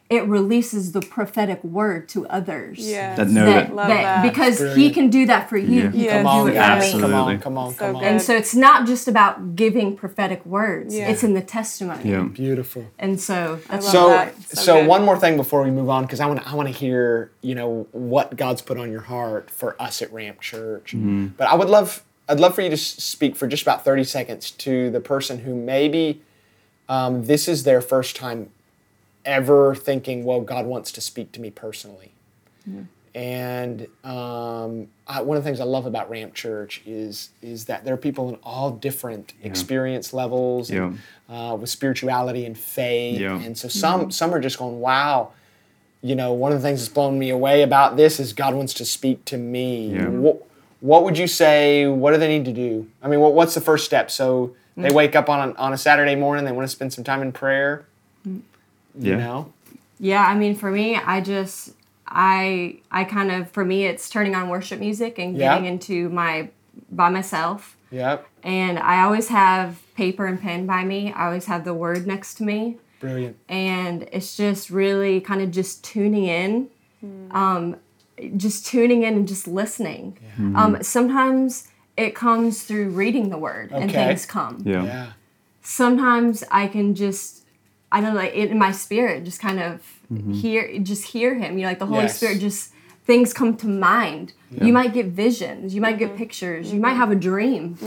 [0.09, 2.79] it releases the prophetic word to others.
[2.79, 3.13] Yeah.
[3.15, 3.75] that know That, that.
[3.75, 4.23] Love that- that.
[4.33, 5.83] because he can do that for you.
[5.83, 5.91] Yeah.
[5.91, 6.13] He Yes.
[6.17, 6.93] Come on, do it for guys.
[6.95, 6.99] me.
[7.01, 7.39] Come on.
[7.39, 7.71] Come on.
[7.73, 8.03] So Come on.
[8.03, 10.95] And so it's not just about giving prophetic words.
[10.95, 11.09] Yeah.
[11.09, 12.09] It's in the testimony.
[12.09, 12.23] Yeah.
[12.23, 12.85] Beautiful.
[12.97, 14.41] And so that's love So, that.
[14.41, 16.67] so, So one more thing before we move on, because I want to, I want
[16.69, 20.93] to hear, you know, what God's put on your heart for us at Ramp Church.
[20.95, 21.27] Mm-hmm.
[21.37, 24.51] But I would love, I'd love for you to speak for just about thirty seconds
[24.51, 26.21] to the person who maybe
[26.87, 28.51] um, this is their first time
[29.25, 32.13] ever thinking, well, God wants to speak to me personally.
[33.15, 37.83] And um, I, one of the things I love about Ramp Church is is that
[37.83, 43.19] there are people in all different experience levels and, uh, with spirituality and faith.
[43.19, 43.41] Yeah.
[43.41, 45.31] And so some some are just going, wow.
[46.01, 48.73] You know, one of the things that's blown me away about this is God wants
[48.75, 49.95] to speak to me.
[49.95, 50.07] Yeah.
[50.07, 50.48] What,
[50.81, 51.87] what would you say?
[51.87, 52.87] What do they need to do?
[53.01, 54.09] I mean, what, what's the first step?
[54.11, 57.03] So they wake up on a, on a Saturday morning, they want to spend some
[57.03, 57.85] time in prayer.
[58.25, 58.41] You
[58.95, 59.17] Yeah.
[59.17, 59.53] know,
[59.99, 61.71] Yeah, I mean, for me, I just,
[62.07, 65.53] I, I kind of, for me, it's turning on worship music and Yeah.
[65.53, 66.49] getting into my,
[66.89, 67.75] by myself.
[67.91, 71.11] yep, And I always have paper and pen by me.
[71.11, 72.77] I always have the word next to me.
[73.01, 73.35] brilliant.
[73.49, 76.69] And it's just really kind of just tuning in,
[77.31, 77.75] um,
[78.37, 80.17] just tuning in and just listening.
[80.55, 84.83] Um, sometimes it comes through reading the word and things come Yeah.
[84.83, 85.07] Yeah,
[85.61, 87.45] sometimes I can just
[87.91, 89.81] I don't know like in my spirit just kind of
[90.31, 91.57] hear just hear him.
[91.57, 92.17] You know, like the Holy Yes.
[92.17, 92.73] Spirit just
[93.05, 94.33] things come to mind.
[94.51, 97.77] You might get visions, you might get pictures, you might have a dream.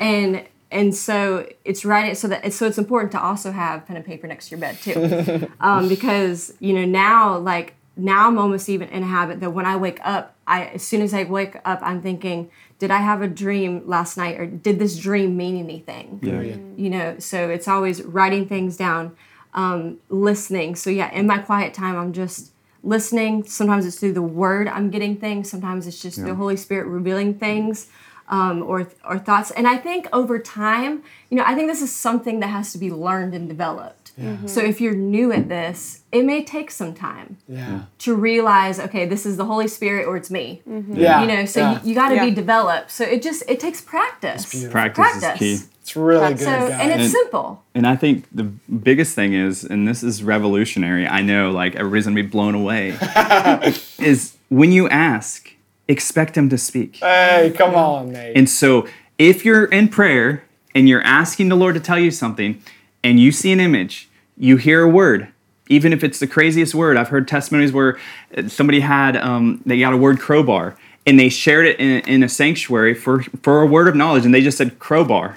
[0.00, 4.04] And and so it's right so that so it's important to also have pen and
[4.04, 5.48] paper next to your bed too.
[5.60, 9.66] um, because you know now like now I'm almost even in a habit that when
[9.66, 13.22] I wake up, I as soon as I wake up, I'm thinking, did I have
[13.22, 16.18] a dream last night, or did this dream mean anything?
[16.18, 16.78] brilliant.
[16.78, 19.14] You know, so it's always writing things down,
[19.54, 20.74] um, listening.
[20.74, 22.52] So yeah, in my quiet time, I'm just
[22.82, 23.44] listening.
[23.44, 25.50] Sometimes it's through the Word I'm getting things.
[25.50, 27.88] Sometimes it's just the Holy Spirit revealing things.
[28.28, 31.94] Um, or or thoughts, and I think over time, you know, I think this is
[31.94, 34.01] something that has to be learned and developed.
[34.20, 34.46] Mm-hmm.
[34.46, 37.82] So if you're new at this, it may take some time Yeah.
[38.00, 40.62] to realize, okay, this is the Holy Spirit or it's me.
[40.68, 40.96] Mm-hmm.
[40.96, 41.22] Yeah.
[41.22, 41.82] You know, so yeah.
[41.82, 42.24] you, you got to Yeah.
[42.26, 42.90] be developed.
[42.90, 44.50] So it just it takes practice.
[44.50, 44.70] beautiful.
[44.72, 45.66] Practice, is key.
[45.80, 46.44] it's really So- good.
[46.44, 47.62] So and it's And- simple.
[47.74, 52.04] And I think the biggest thing is, and this is revolutionary, I know like everybody's
[52.04, 52.94] gonna be blown away,
[53.98, 55.50] is when you ask,
[55.88, 56.96] expect him to speak.
[56.96, 58.36] hey, come on, Nate.
[58.36, 58.86] And so
[59.18, 60.44] if you're in prayer
[60.74, 62.60] and you're asking the Lord to tell you something
[63.04, 65.28] and you see an image, you hear a word,
[65.68, 66.96] even if it's the craziest word.
[66.96, 67.98] I've heard testimonies where
[68.36, 72.22] uh, somebody had, um, they got a word crowbar and they shared it in, in
[72.22, 75.36] a sanctuary for, for a word of knowledge and they just said crowbar.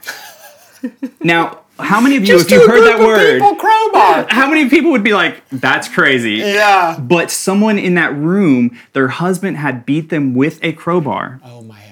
[1.24, 4.28] now, how many of you, Just if you heard that word, people, crowbar.
[4.30, 6.36] how many people would be like, that's crazy?
[6.36, 6.98] yeah.
[6.98, 11.42] But someone in that room, their husband had beat them with a crowbar.
[11.44, 11.85] Oh my.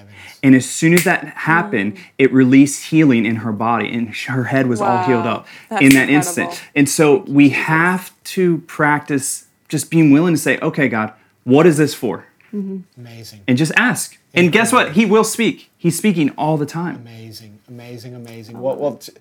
[0.43, 2.01] And as soon as that happened, mm.
[2.17, 5.93] it released healing in her body, and her head was all healed up That's in
[5.93, 6.51] that incredible.
[6.51, 6.63] instant.
[6.75, 11.13] And so we have to practice just being willing to say, "Okay, God,
[11.45, 12.79] what is this for?" Mm-hmm.
[12.97, 13.41] Amazing.
[13.47, 14.17] And just ask.
[14.33, 14.93] And guess what?
[14.93, 15.71] He will speak.
[15.77, 16.97] He's speaking all the time.
[16.97, 17.59] Amazing.
[17.67, 18.15] Amazing.
[18.15, 18.59] Amazing.
[18.59, 19.19] Well, well t- g-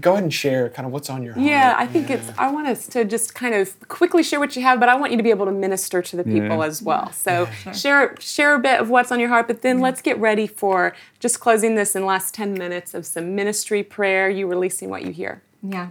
[0.00, 1.46] go ahead and share kind of what's on your heart.
[1.46, 2.30] Yeah, I think it's.
[2.36, 5.12] I want us to just kind of quickly share what you have, but I want
[5.12, 6.64] you to be able to minister to the people Yeah.
[6.66, 7.12] as well.
[7.12, 10.46] So share share a bit of what's on your heart, but then let's get ready
[10.46, 14.28] for just closing this in the last ten minutes of some ministry prayer.
[14.28, 15.42] You releasing what you hear.
[15.62, 15.90] Yeah.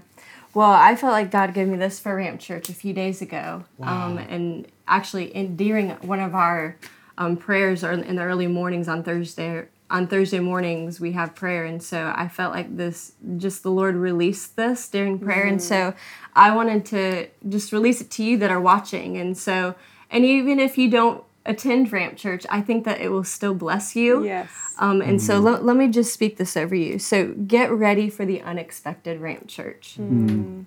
[0.54, 3.65] Well, I felt like God gave me this for Ramp Church a few days ago.
[3.82, 6.76] Um, and actually, in, during one of our
[7.20, 11.65] um, prayers or in the early mornings on Thursday, on Thursday mornings, we have prayer.
[11.65, 15.45] And so I felt like this, just the Lord released this during prayer.
[15.45, 15.93] And mm-hmm.
[15.93, 15.93] so
[16.36, 19.17] I wanted to just release it to you that are watching.
[19.17, 19.75] And so,
[20.12, 23.95] and even if you don't attend Ramp Church, I think that it will still bless
[23.95, 24.23] you.
[24.23, 24.75] Yes.
[24.78, 25.45] Um, and so mm-hmm.
[25.45, 26.99] let, let me just speak this over you.
[26.99, 29.95] So get ready for the unexpected Ramp Church.
[29.99, 30.63] Mm-hmm.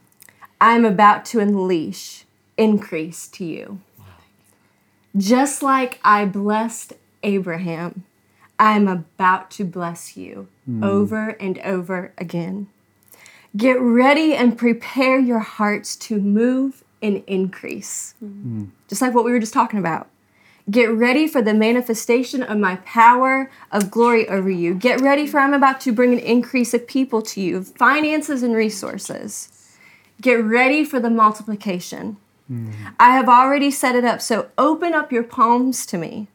[0.61, 2.25] I'm about to unleash
[2.57, 3.81] increase to you.
[5.17, 8.05] Just like I blessed Abraham,
[8.59, 10.83] I'm about to bless you hmm.
[10.85, 12.69] over and over again.
[13.57, 18.15] Get ready and prepare your hearts to move and increase.
[18.21, 18.67] Hmm.
[18.89, 20.09] Just like what we were just talking about.
[20.71, 24.75] Get ready for the manifestation of my power of glory over you.
[24.75, 28.45] Get ready for I'm about to bring an increase of people to you, of finances
[28.45, 29.49] and resources.
[30.21, 32.17] Get ready for the multiplication.
[32.47, 32.71] Hmm.
[33.01, 36.29] I have already set it up, so open up your palms to me.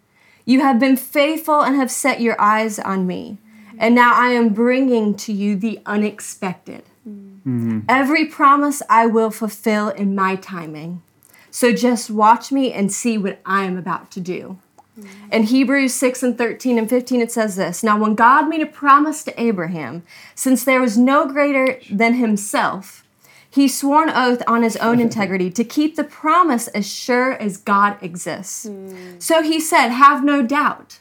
[0.47, 3.37] You have been faithful and have set your eyes on me.
[3.77, 6.83] And now I am bringing to you the unexpected.
[7.05, 7.81] Mm-hmm.
[7.89, 11.03] Every promise I will fulfill in my timing.
[11.51, 14.57] So just watch me and see what I am about to do.
[14.97, 15.33] Mm-hmm.
[15.33, 18.67] In Hebrews 6 and 13 and 15, it says this Now, when God made a
[18.67, 23.03] promise to Abraham, since there was no greater than himself,
[23.49, 27.57] he swore an oath on his own integrity to keep the promise as sure as
[27.57, 28.67] God exists.
[28.67, 29.19] Hmm.
[29.19, 30.99] So he said, Have no doubt.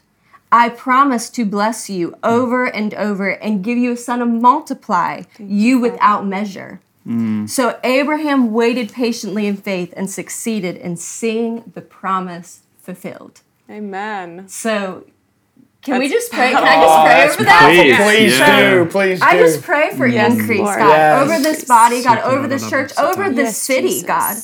[0.52, 5.22] I promise to bless you over and over and give you a son to multiply
[5.38, 6.80] you without measure.
[7.04, 7.46] Hmm.
[7.46, 13.42] So Abraham waited patiently in faith and succeeded in seeing the promise fulfilled.
[13.68, 14.48] Amen.
[14.48, 15.04] So
[15.86, 16.50] can we just pray?
[16.50, 17.70] Can I just pray that's over that?
[17.70, 18.74] Please, Please yeah.
[18.74, 18.86] do.
[18.86, 19.26] Please do.
[19.26, 20.78] I just pray for Yes, increase, Lord.
[20.80, 21.22] God, Yes.
[21.22, 24.06] over this body, God, over this church, over this Yes, city, Jesus.
[24.06, 24.36] God.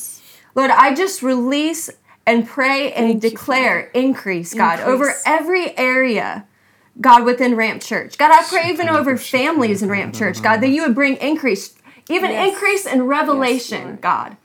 [0.55, 1.91] Lord, I just release
[2.29, 4.87] and pray and Thank you, declare increase, God, Increase.
[4.95, 6.45] over every area.
[7.01, 8.19] God, within Ramp Church.
[8.19, 11.75] God, I pray even over families in Ramp Church, God, that you would bring increase,
[12.09, 12.51] even Yes.
[12.53, 14.01] increase in revelation, Lord.
[14.03, 14.37] God.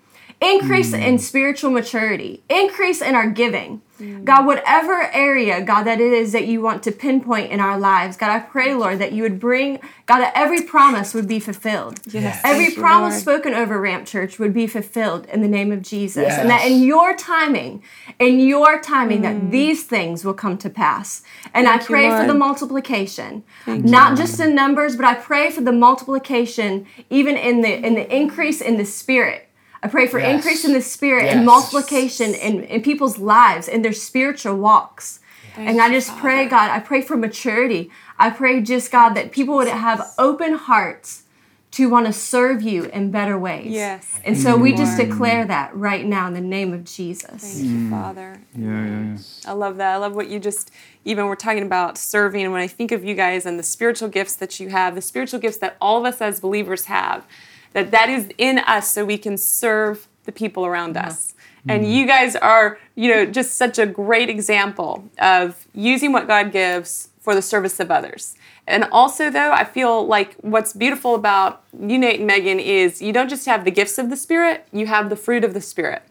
[0.42, 3.82] Increase in spiritual maturity, increase in our giving.
[4.24, 8.16] God, whatever area, God, that it is that you want to pinpoint in our lives,
[8.18, 12.00] God, I pray, Lord, that you would bring, God, that every promise would be fulfilled.
[12.06, 12.40] Yes.
[12.44, 13.22] Every Thank you, promise Lord.
[13.22, 16.24] spoken over Ramp Church would be fulfilled in the name of Jesus.
[16.24, 16.40] Yes.
[16.40, 17.82] And that in your timing,
[18.20, 19.24] in your timing, Mm.
[19.24, 21.22] that these things will come to pass.
[21.54, 22.40] And I Thank you, pray for the Lord.
[22.40, 23.44] multiplication.
[23.66, 28.16] Not just in numbers, but I pray for the multiplication, even in the in the
[28.16, 29.47] increase in the spirit.
[29.84, 30.36] I pray for Yes.
[30.36, 31.36] increase in the spirit Yes.
[31.36, 35.20] and multiplication in, in people's lives, in their spiritual walks.
[35.56, 37.90] and I you, just pray, God, I pray for maturity.
[38.20, 41.24] I pray just, God, that people would have open hearts
[41.72, 43.68] to want to serve you in better ways.
[43.68, 44.20] Yes.
[44.24, 47.54] And so we just declare that right now in the name of Jesus.
[47.56, 47.90] Thank you, mm.
[47.90, 48.40] Father.
[48.56, 49.18] Yeah, yeah, yeah.
[49.46, 49.94] I love that.
[49.94, 50.72] I love what you just
[51.06, 52.44] even we're talking about serving.
[52.44, 55.02] And when I think of you guys and the spiritual gifts that you have, the
[55.02, 57.26] spiritual gifts that all of us as believers have,
[57.74, 61.08] that that is in us so we can serve the people around mm-hmm.
[61.08, 61.34] us.
[61.70, 66.54] And you guys are, you know, just such a great example of using what God
[66.54, 68.36] gives for the service of others.
[68.68, 73.12] And also, though, I feel like what's beautiful about you, Nate and Megan, is you
[73.12, 76.04] don't just have the gifts of the Spirit, you have the fruit of the Spirit.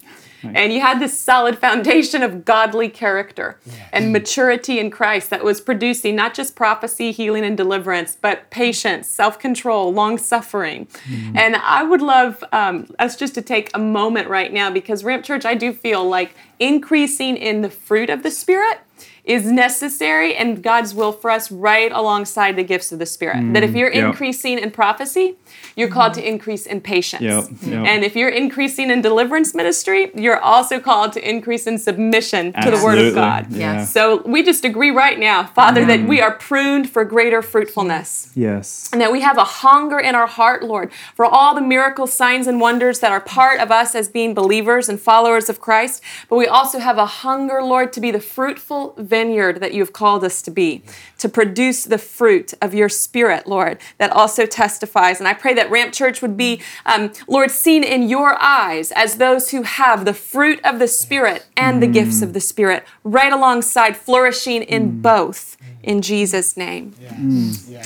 [0.54, 3.58] And you had this solid foundation of godly character
[3.92, 9.08] and maturity in Christ that was producing not just prophecy, healing, and deliverance, but patience,
[9.08, 10.88] self control, long suffering.
[11.34, 15.24] And I would love um, us just to take a moment right now because Ramp
[15.24, 18.80] Church, I do feel like increasing in the fruit of the Spirit
[19.26, 23.52] is necessary and God's will for us right alongside the gifts of the Spirit.
[23.54, 23.78] that if mm.
[23.78, 24.06] you're yep.
[24.06, 25.36] increasing in prophecy,
[25.74, 27.22] you're called to increase in patience.
[27.22, 27.86] Yep, yep.
[27.86, 32.70] And if you're increasing in deliverance ministry, you're also called to increase in submission to
[32.70, 33.52] the Word of God.
[33.52, 33.84] yeah.
[33.84, 36.08] So we just agree right now, Father, that mm.
[36.08, 38.30] we are pruned for greater fruitfulness.
[38.34, 38.88] Yes.
[38.92, 42.46] And that we have a hunger in our heart, Lord, for all the miracles, signs,
[42.46, 46.00] and wonders that are part of us as being believers and followers of Christ.
[46.28, 50.22] But we also have a hunger, Lord, to be the fruitful vineyard that you've called
[50.24, 50.82] us to be,
[51.18, 55.16] to produce the fruit of your Spirit, Lord, that also testifies.
[55.20, 59.16] And I pray that Ramp Church would be, um, Lord, seen in your eyes as
[59.16, 63.32] those who have the fruit of the Spirit and the gifts of the Spirit, right
[63.32, 65.56] alongside flourishing in both.
[65.82, 66.94] In Jesus' name.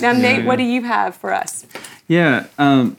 [0.01, 1.65] Now, Nate, what do you have for us?
[2.07, 2.47] Yeah.
[2.57, 2.97] Um,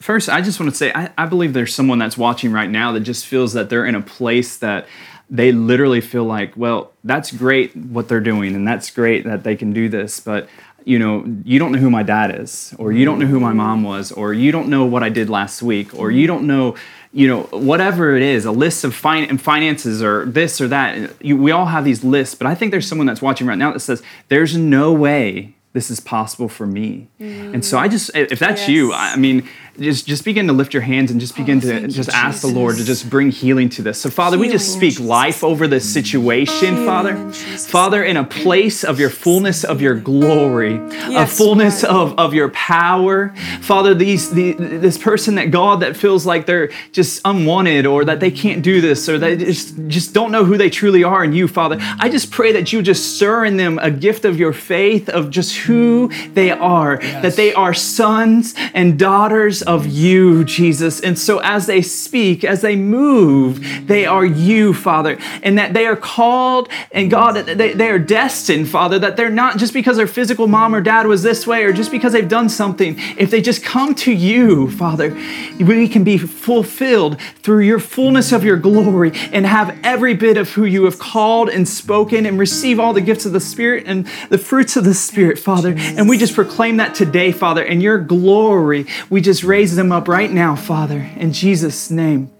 [0.00, 2.92] first, I just want to say I, I believe there's someone that's watching right now
[2.92, 4.86] that just feels that they're in a place that
[5.30, 9.56] they literally feel like, well, that's great what they're doing, and that's great that they
[9.56, 10.48] can do this, but
[10.84, 13.52] you know, you don't know who my dad is, or you don't know who my
[13.52, 16.74] mom was, or you don't know what I did last week, or you don't know,
[17.12, 21.12] you know, whatever it is, a list of fin- finances or this or that.
[21.22, 23.72] You, we all have these lists, but I think there's someone that's watching right now
[23.72, 27.08] that says, there's no way this is possible for me.
[27.54, 29.48] And so I just, if that's you, I mean,
[29.80, 32.10] just just begin to lift your hands and just begin oh, to thank you, just
[32.10, 34.00] ask the Lord to just bring healing to this.
[34.00, 37.16] So Father, we just Healing in speak life over this situation, Father.
[37.16, 40.76] in Father, in a place of your fullness of your glory,
[41.14, 42.12] a fullness Lord.
[42.12, 43.34] of, of your power.
[43.62, 48.20] Father, these the, this person that God that feels like they're just unwanted or that
[48.20, 51.32] they can't do this or they just, just don't know who they truly are in
[51.32, 51.78] you, Father.
[51.80, 55.30] I just pray that you just stir in them a gift of your faith of
[55.30, 60.98] just who they are, that they are sons and daughters of you, Jesus.
[60.98, 65.86] And so as they speak, as they move, they are you, Father, and that they
[65.86, 70.08] are called and God, they, they are destined, Father, that they're not just because their
[70.08, 72.96] physical mom or dad was this way or just because they've done something.
[73.16, 75.14] If they just come to you, Father,
[75.60, 80.50] we can be fulfilled through your fullness of your glory and have every bit of
[80.50, 84.04] who you have called and spoken and receive all the gifts of the Spirit and
[84.30, 85.74] the fruits of the Spirit, Father.
[85.76, 90.06] And we just proclaim that today, Father, and your glory, we just raise them up
[90.06, 92.30] right now, Father, in Jesus' name.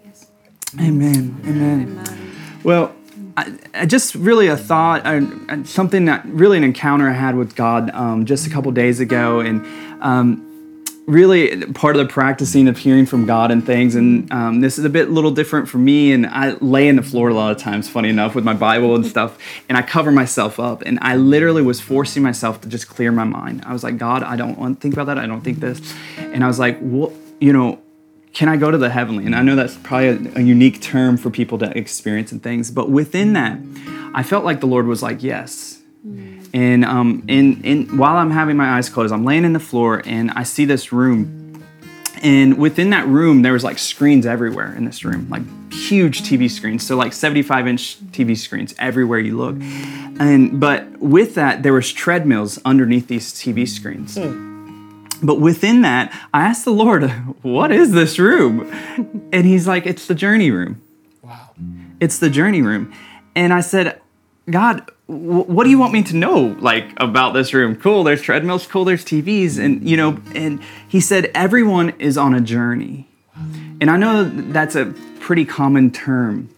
[0.79, 1.41] Amen.
[1.45, 2.33] Amen.
[2.63, 2.95] Well,
[3.37, 7.35] I, I just really a thought, uh, uh, something that really an encounter I had
[7.35, 9.67] with God um, just a couple days ago, and
[10.01, 10.50] um,
[11.11, 13.95] really part of the practicing of hearing from God and things.
[13.95, 16.13] And um, this is a bit little different for me.
[16.13, 18.95] And I lay in the floor a lot of times, funny enough, with my Bible
[18.95, 19.39] and stuff,
[19.69, 20.83] and I cover myself up.
[20.83, 23.63] And I literally was forcing myself to just clear my mind.
[23.67, 25.19] I was like, God, I don't want to think about that.
[25.19, 25.81] I don't think this.
[26.17, 27.81] And I was like, well, you know,
[28.33, 29.27] can I go to the heavenly?
[29.27, 32.71] And I know that's probably a, a unique term for people to experience and things,
[32.71, 33.59] but within that,
[34.15, 35.83] I felt like the Lord was like, yes.
[36.53, 40.03] And um, in, in while I'm having my eyes closed, I'm laying in the floor
[40.05, 41.65] and I see this room.
[42.23, 45.43] And within that room, there was like screens everywhere in this room, like
[45.73, 46.87] huge TV screens.
[46.87, 49.57] So like 75 inch TV screens everywhere you look.
[50.21, 54.19] And but with that, there was treadmills underneath these TV screens.
[55.23, 57.09] But within that, I asked the Lord,
[57.43, 58.71] what is this room?
[59.33, 60.81] And he's like, it's the journey room.
[61.23, 61.51] Wow.
[62.01, 62.93] It's the journey room.
[63.35, 64.01] And I said,
[64.51, 67.77] God, wh- what do you want me to know like about this room?
[67.77, 69.59] Cool, there's treadmills, cool, there's TVs.
[69.59, 73.09] And you know, and he said, everyone is on a journey.
[73.81, 76.51] And I know that's a pretty common term,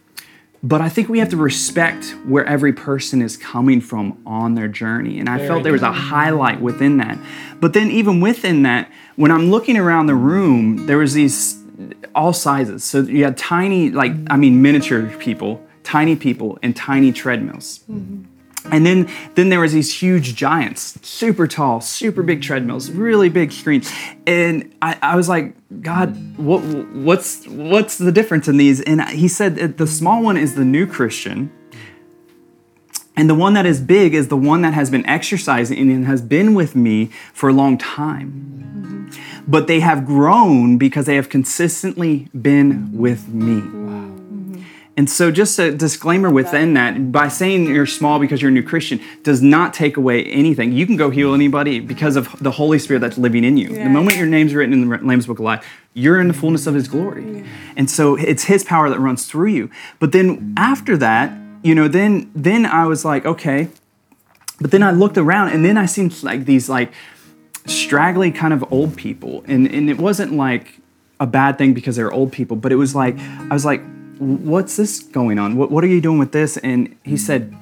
[0.61, 4.67] but I think we have to respect where every person is coming from on their
[4.67, 5.19] journey.
[5.19, 7.17] And I felt there was a highlight within that.
[7.61, 11.61] But then even within that, when I'm looking around the room, there was these
[12.15, 12.83] all sizes.
[12.83, 17.83] So you had tiny, like I mean miniature people, tiny people, and tiny treadmills.
[18.71, 23.51] And then, then there was these huge giants, super tall, super big treadmills, really big
[23.51, 23.91] screens.
[24.25, 28.79] And I, I was like, God, what, what's, what's the difference in these?
[28.81, 31.51] And he said that the small one is the new Christian.
[33.15, 36.21] And the one that is big is the one that has been exercising and has
[36.21, 39.11] been with me for a long time.
[39.45, 44.02] But they have grown because they have consistently been with me.
[44.95, 48.61] And so, just a disclaimer within that, by saying you're small because you're a new
[48.61, 50.71] Christian does not take away anything.
[50.71, 53.69] You can go heal anybody because of the Holy Spirit that's living in you.
[53.69, 55.65] The moment your name's written in the Lamb's Book of Life,
[55.95, 57.23] you're in the fullness of His glory.
[57.23, 57.47] Mm.
[57.75, 59.71] And so, it's His power that runs through you.
[59.99, 63.69] But then after that, you know, then then I was like, okay.
[64.61, 66.93] But then I looked around, and then I seen like these like
[67.65, 70.79] straggly kind of old people, and and it wasn't like
[71.19, 73.81] a bad thing because they were old people, but it was like I was like
[74.19, 75.55] what's this going on?
[75.55, 76.57] What, what are you doing with this?
[76.57, 77.55] And he said,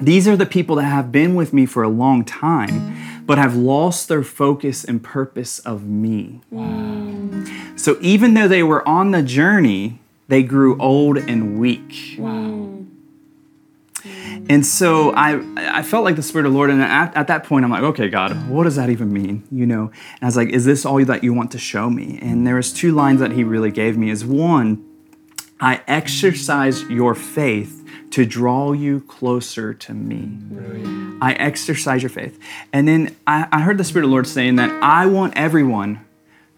[0.00, 3.56] These are the people that have been with me for a long time, but have
[3.56, 6.40] lost their focus and purpose of me.
[6.50, 7.44] Wow.
[7.76, 12.16] So even though they were on the journey, they grew old and weak.
[12.18, 12.62] Wow.
[14.48, 17.44] And so I, I felt like the Spirit of the Lord, and at, at, that
[17.44, 19.44] point, I'm like, okay, God, what does that even mean?
[19.52, 22.18] You know, and I was like, is this all that you want to show me?
[22.20, 24.10] And there was two lines that He really gave me.
[24.10, 24.84] Is one,
[25.62, 27.78] I exercise your faith
[28.10, 30.38] to draw you closer to me.
[31.22, 32.38] I exercise your faith.
[32.72, 36.04] And then I, I, heard the Spirit of the Lord saying that I want everyone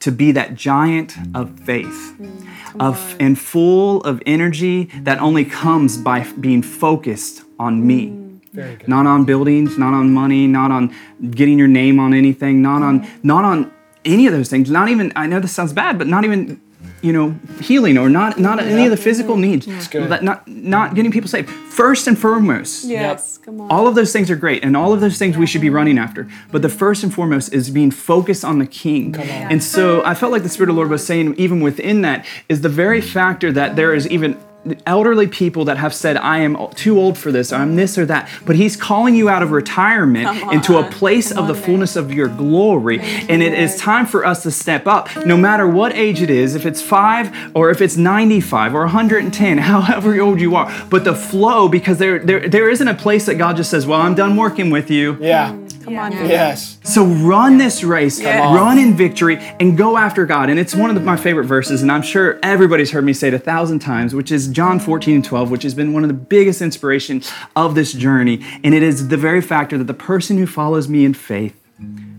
[0.00, 2.48] to be that giant of faith, mm,
[2.80, 8.09] of and full of energy that only comes by being focused on me.
[8.09, 8.88] Mm.
[8.88, 10.94] Not on buildings, not on money, not on
[11.30, 13.70] getting your name on anything, not on not on
[14.05, 14.70] any of those things.
[14.70, 16.61] Not even I know this sounds bad, but not even
[17.05, 18.70] you know, healing or not not yeah.
[18.70, 19.68] any of the physical mm-hmm.
[19.68, 20.22] needs.
[20.22, 21.50] Not not getting people saved.
[21.50, 22.84] First and foremost.
[22.84, 23.70] Yes, come on.
[23.70, 25.98] All of those things are great, and all of those things we should be running
[25.98, 26.26] after.
[26.50, 29.12] But the first and foremost is being focused on the King.
[29.12, 29.52] Come on.
[29.52, 32.24] And so I felt like the Spirit of the Lord was saying, even within that,
[32.48, 34.38] is the very factor that there is even
[34.87, 38.07] elderly people that have said, I am too old for this, or I'm this or
[38.07, 38.31] that.
[38.45, 42.12] But He's calling you out of retirement into a place Come of the fullness of
[42.12, 43.01] your glory.
[43.01, 46.55] And it is time for us to step up, no matter what age it is,
[46.55, 50.73] if it's five or if it's 95 or 110, however old you are.
[50.89, 54.01] But the flow, because there, there, there isn't a place that God just says, Well,
[54.01, 55.17] I'm done working with you.
[55.21, 55.57] Yeah.
[55.85, 56.12] Come on.
[56.12, 56.78] Yes.
[56.82, 60.49] So run this race, run in victory, and go after God.
[60.49, 63.28] And it's one of the, my favorite verses, and I'm sure everybody's heard me say
[63.28, 66.09] it a thousand times, which is John 14 and 12, which has been one of
[66.09, 68.45] the biggest inspirations of this journey.
[68.64, 71.55] And it is the very factor that the person who follows me in faith,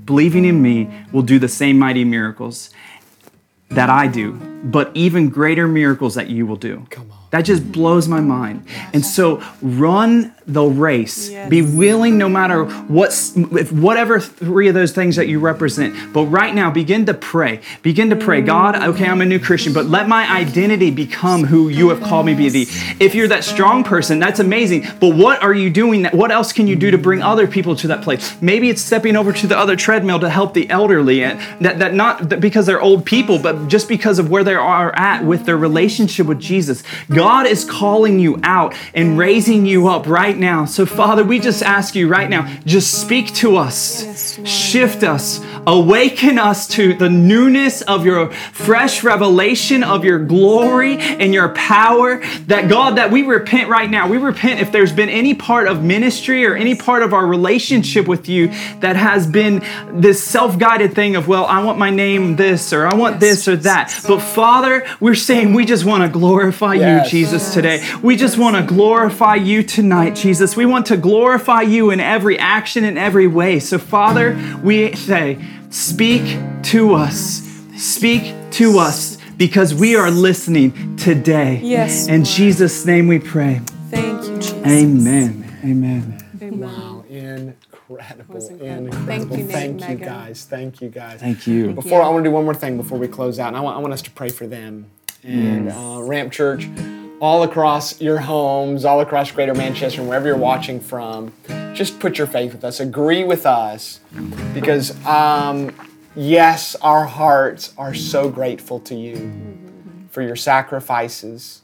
[0.06, 2.70] believing in me, will do the same mighty miracles
[3.70, 6.86] that I do, but even greater miracles that you will do.
[6.90, 7.18] Come on.
[7.36, 8.66] That just blows my mind.
[8.94, 11.30] And so run the race.
[11.30, 11.50] Yes.
[11.50, 13.14] Be willing no matter what
[13.72, 16.14] whatever three of those things that you represent.
[16.14, 17.60] But right now begin to pray.
[17.82, 18.40] Begin to pray.
[18.42, 22.28] God, okay, I'm a new Christian, but let my identity become who you have called
[22.28, 22.68] me to be.
[23.04, 24.86] If you're that strong person, that's amazing.
[25.02, 27.76] But what are you doing that what else can you do to bring other people
[27.78, 28.42] to that place?
[28.42, 31.94] Maybe it's stepping over to the other treadmill to help the elderly and that that
[31.94, 35.46] not that because they're old people, but just because of where they are at with
[35.46, 36.84] their relationship with Jesus.
[37.10, 40.66] God is calling you out and raising you up right now.
[40.66, 46.38] So, Father, we just ask you right now, just speak to us, shift us, awaken
[46.38, 52.24] us to the newness of your fresh revelation of your glory and your power.
[52.48, 54.08] That God, that we repent right now.
[54.08, 58.08] We repent if there's been any part of ministry or any part of our relationship
[58.08, 58.48] with you
[58.80, 62.88] that has been this self guided thing of, well, I want my name this or
[62.88, 63.94] I want this or that.
[64.08, 67.12] But Father, we're saying we just want to glorify yes.
[67.12, 67.84] you, Jesus, today.
[68.02, 70.56] We just want to glorify you tonight, Jesus.
[70.56, 73.60] We want to glorify you in every action and every way.
[73.60, 75.40] So, Father, we say,
[75.70, 77.42] speak to us.
[77.78, 81.60] Speak to us because we are listening today.
[81.64, 82.08] Yes.
[82.08, 83.62] In Jesus' name we pray.
[83.90, 84.66] Thank you, Jesus.
[84.66, 85.58] Amen.
[85.64, 86.18] Amen.
[86.42, 86.60] Amen.
[86.60, 87.04] Wow.
[87.08, 88.36] Incredible.
[88.50, 88.98] Incredible.
[89.06, 89.98] Thank you, Nate Thank you, Megan.
[90.08, 90.46] guys.
[90.46, 91.20] Thank you, guys.
[91.20, 91.74] Thank you.
[91.74, 93.78] Before I want to do one more thing before we close out, and I want,
[93.78, 94.88] I want us to pray for them
[95.24, 95.76] and Yes.
[95.76, 96.68] uh, Ramp Church
[97.20, 101.34] all across your homes, all across Greater Manchester, and wherever you're watching from.
[101.74, 102.80] Just put your faith with us.
[102.80, 104.00] Agree with us,
[104.54, 105.76] because um,
[106.16, 109.32] yes, our hearts are so grateful to you
[110.10, 111.62] for your sacrifices,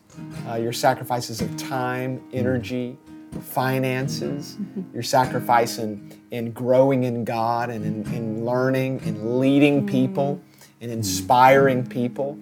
[0.49, 2.97] uh, your sacrifices of time, energy,
[3.41, 4.57] finances,
[4.93, 10.41] your sacrifice in, in growing in God and in, in learning and leading people
[10.81, 12.37] and inspiring people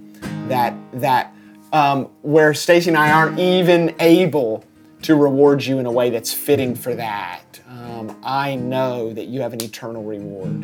[0.47, 1.33] that that
[1.71, 4.63] um, where Stacy and I aren't even able
[5.03, 7.59] to reward you in a way that's fitting for that.
[7.69, 10.63] Um, I know that you have an eternal reward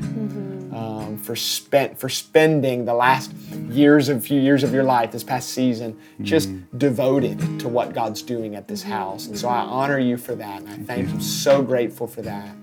[0.76, 3.32] um, for spent for spending the last
[3.70, 8.22] years of few years of your life, this past season, just devoted to what God's
[8.22, 9.28] doing at this house.
[9.28, 11.22] And so I honor you for that, and I thank you.
[11.22, 12.54] So grateful for that.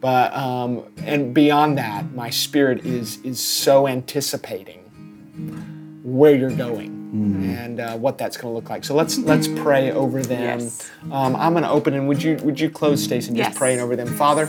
[0.00, 4.80] But um, and beyond that, my spirit is is so anticipating
[6.02, 8.84] where you're going and uh, what that's going to look like.
[8.84, 10.60] So let's let's pray over them.
[10.60, 10.90] Yes.
[11.12, 13.80] Um, I'm going to open and would you would you close, Stacy, and just praying
[13.80, 14.46] over them, Father.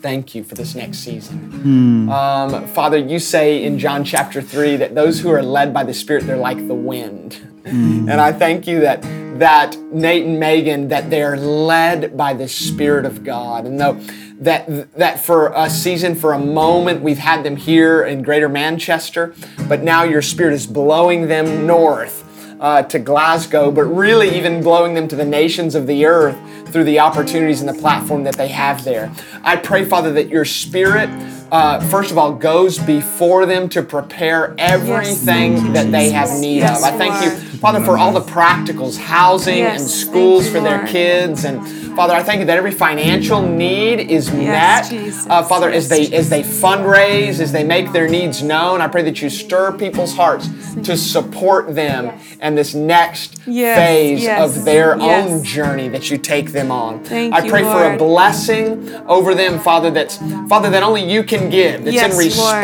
[0.00, 2.08] Thank you for this next season.
[2.08, 5.92] Um, Father, you say in John chapter 3 that those who are led by the
[5.92, 7.44] Spirit, they're like the wind.
[7.64, 9.02] And I thank you that
[9.38, 13.66] that Nate and Megan, that they're led by the Spirit of God.
[13.66, 14.00] And though
[14.40, 19.34] that that for a season, for a moment, we've had them here in Greater Manchester,
[19.68, 22.24] but now your Spirit is blowing them north
[22.60, 26.36] uh, to Glasgow, but really even blowing them to the nations of the earth
[26.68, 29.12] through the opportunities and the platform that they have there.
[29.42, 31.08] I pray, Father, that your Spirit,
[31.50, 36.78] uh, first of all, goes before them to prepare everything that they have need Yes,
[36.78, 36.92] of.
[36.92, 37.57] I thank you.
[37.60, 40.88] Father, for all the practicals, housing Yes, and schools you, for their Lord.
[40.88, 45.00] kids, and Father, I thank you that every financial need is Yes, met.
[45.02, 45.26] Jesus.
[45.28, 48.86] Uh, Father, as Yes, they as they fundraise, as they make their needs known, I
[48.86, 50.48] pray that you stir people's hearts
[50.84, 56.70] to support them and this next phase of their own journey that you take them
[56.70, 57.02] on.
[57.02, 59.90] Thank I you, pray for a blessing over them, Father.
[59.90, 61.84] That's Father that only you can give.
[61.84, 62.62] That's Yes, in Lord.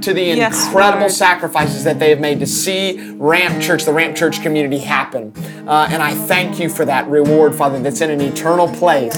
[0.00, 1.12] Response to the Yes, incredible Lord.
[1.12, 5.32] sacrifices that they have made to see Ramp Church, the Ramp Church community happen.
[5.66, 9.14] Uh, and I thank you for that reward, Father, that's in an eternal place,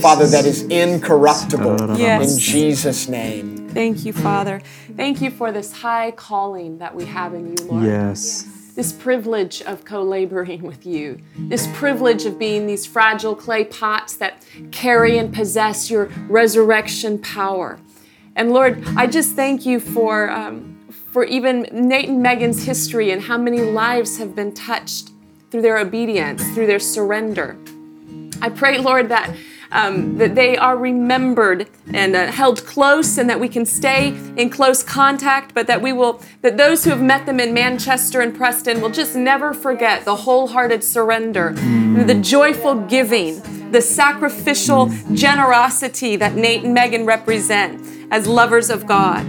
[0.00, 1.98] Father, that is incorruptible.
[1.98, 2.32] Yes.
[2.32, 3.68] In Jesus' name.
[3.70, 4.60] Thank you, Father.
[4.96, 7.84] Thank you for this high calling that we have in you, Lord.
[7.84, 8.46] Yes.
[8.74, 14.16] This privilege of co laboring with you, this privilege of being these fragile clay pots
[14.16, 17.78] that carry and possess your resurrection power.
[18.36, 20.78] And Lord, I just thank you for, um,
[21.10, 25.10] for even Nate and Megan's history and how many lives have been touched
[25.50, 27.56] through their obedience, through their surrender.
[28.42, 29.34] I pray, Lord, that
[29.72, 34.50] um, that they are remembered and uh, held close, and that we can stay in
[34.50, 35.54] close contact.
[35.54, 38.90] But that we will, that those who have met them in Manchester and Preston will
[38.90, 46.74] just never forget the wholehearted surrender, the joyful giving, the sacrificial generosity that Nate and
[46.74, 49.26] Megan represent as lovers of God.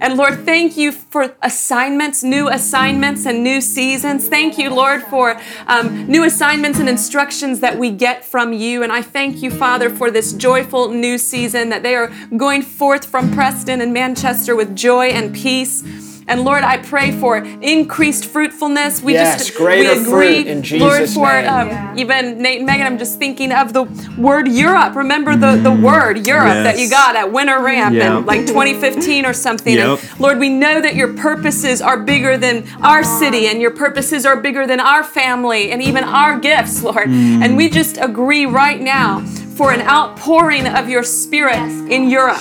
[0.00, 4.28] And Lord, thank you for assignments, new assignments, and new seasons.
[4.28, 8.82] Thank you, Lord, for um, new assignments and instructions that we get from you.
[8.82, 13.04] And I thank you, Father, for this joyful new season that they are going forth
[13.06, 16.13] from Preston and Manchester with joy and peace.
[16.26, 19.02] And Lord, I pray for increased fruitfulness.
[19.02, 21.48] We Yes, just greater we agree, fruit in Lord, for name.
[21.48, 22.86] um, even Nate and Megan.
[22.86, 23.84] I'm just thinking of the
[24.18, 24.96] word Europe.
[24.96, 28.18] Remember the the word Europe that you got at Winter Ramp Yeah.
[28.18, 29.74] in like 2015 or something.
[29.76, 29.98] Yep.
[30.00, 34.24] And Lord, we know that your purposes are bigger than our city and your purposes
[34.26, 37.08] are bigger than our family and even our gifts, Lord.
[37.08, 39.20] And we just agree right now
[39.56, 41.56] for an outpouring of your spirit
[41.90, 42.38] in Europe.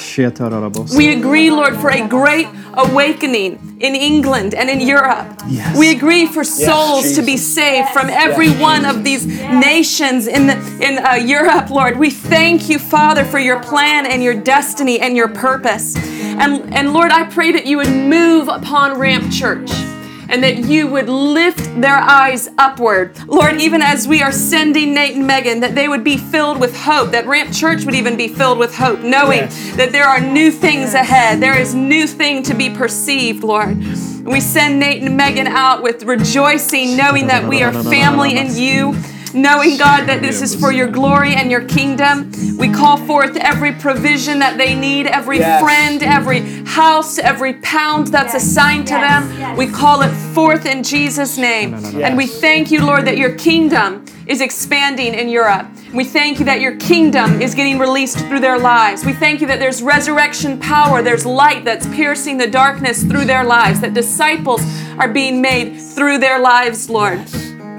[0.95, 5.41] We agree, Lord, for a great awakening in England and in Europe.
[5.47, 5.77] Yes.
[5.77, 10.55] We agree for souls to be saved from every one of these nations in the,
[10.81, 11.97] in uh, Europe, Lord.
[11.97, 15.95] We thank you, Father, for your plan and your destiny and your purpose.
[15.95, 19.69] And, and Lord, I pray that you would move upon Ramp Church
[20.33, 23.15] and that you would lift their eyes upward.
[23.27, 26.75] Lord, even as we are sending Nate and Megan, that they would be filled with
[26.75, 29.75] hope, that Ramp Church would even be filled with hope, knowing Yes.
[29.75, 31.39] that there are new things ahead.
[31.39, 33.77] There is new thing to be perceived, Lord.
[34.25, 38.95] We send Nate and Megan out with rejoicing, knowing that we are family in you.
[39.33, 42.31] Knowing, God, that this is for your glory and your kingdom.
[42.57, 45.61] We call forth every provision that they need, every Yes.
[45.61, 49.01] friend, every house, every pound that's assigned to Yes.
[49.01, 49.35] them.
[49.39, 49.57] Yes.
[49.57, 51.73] We call it forth in Jesus' name.
[52.01, 55.65] And we thank you, Lord, that your kingdom is expanding in Europe.
[55.93, 59.03] We thank you that your kingdom is getting released through their lives.
[59.03, 63.43] We thank you that there's resurrection power, there's light that's piercing the darkness through their
[63.43, 64.61] lives, that disciples
[64.97, 67.19] are being made through their lives, Lord.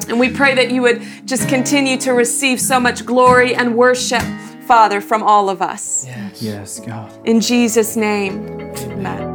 [0.09, 4.23] And we pray that you would just continue to receive so much glory and worship,
[4.67, 6.07] Father, from all of us.
[6.07, 6.43] Yes.
[6.43, 7.13] Yes, God.
[7.27, 9.34] In Jesus' name, amen.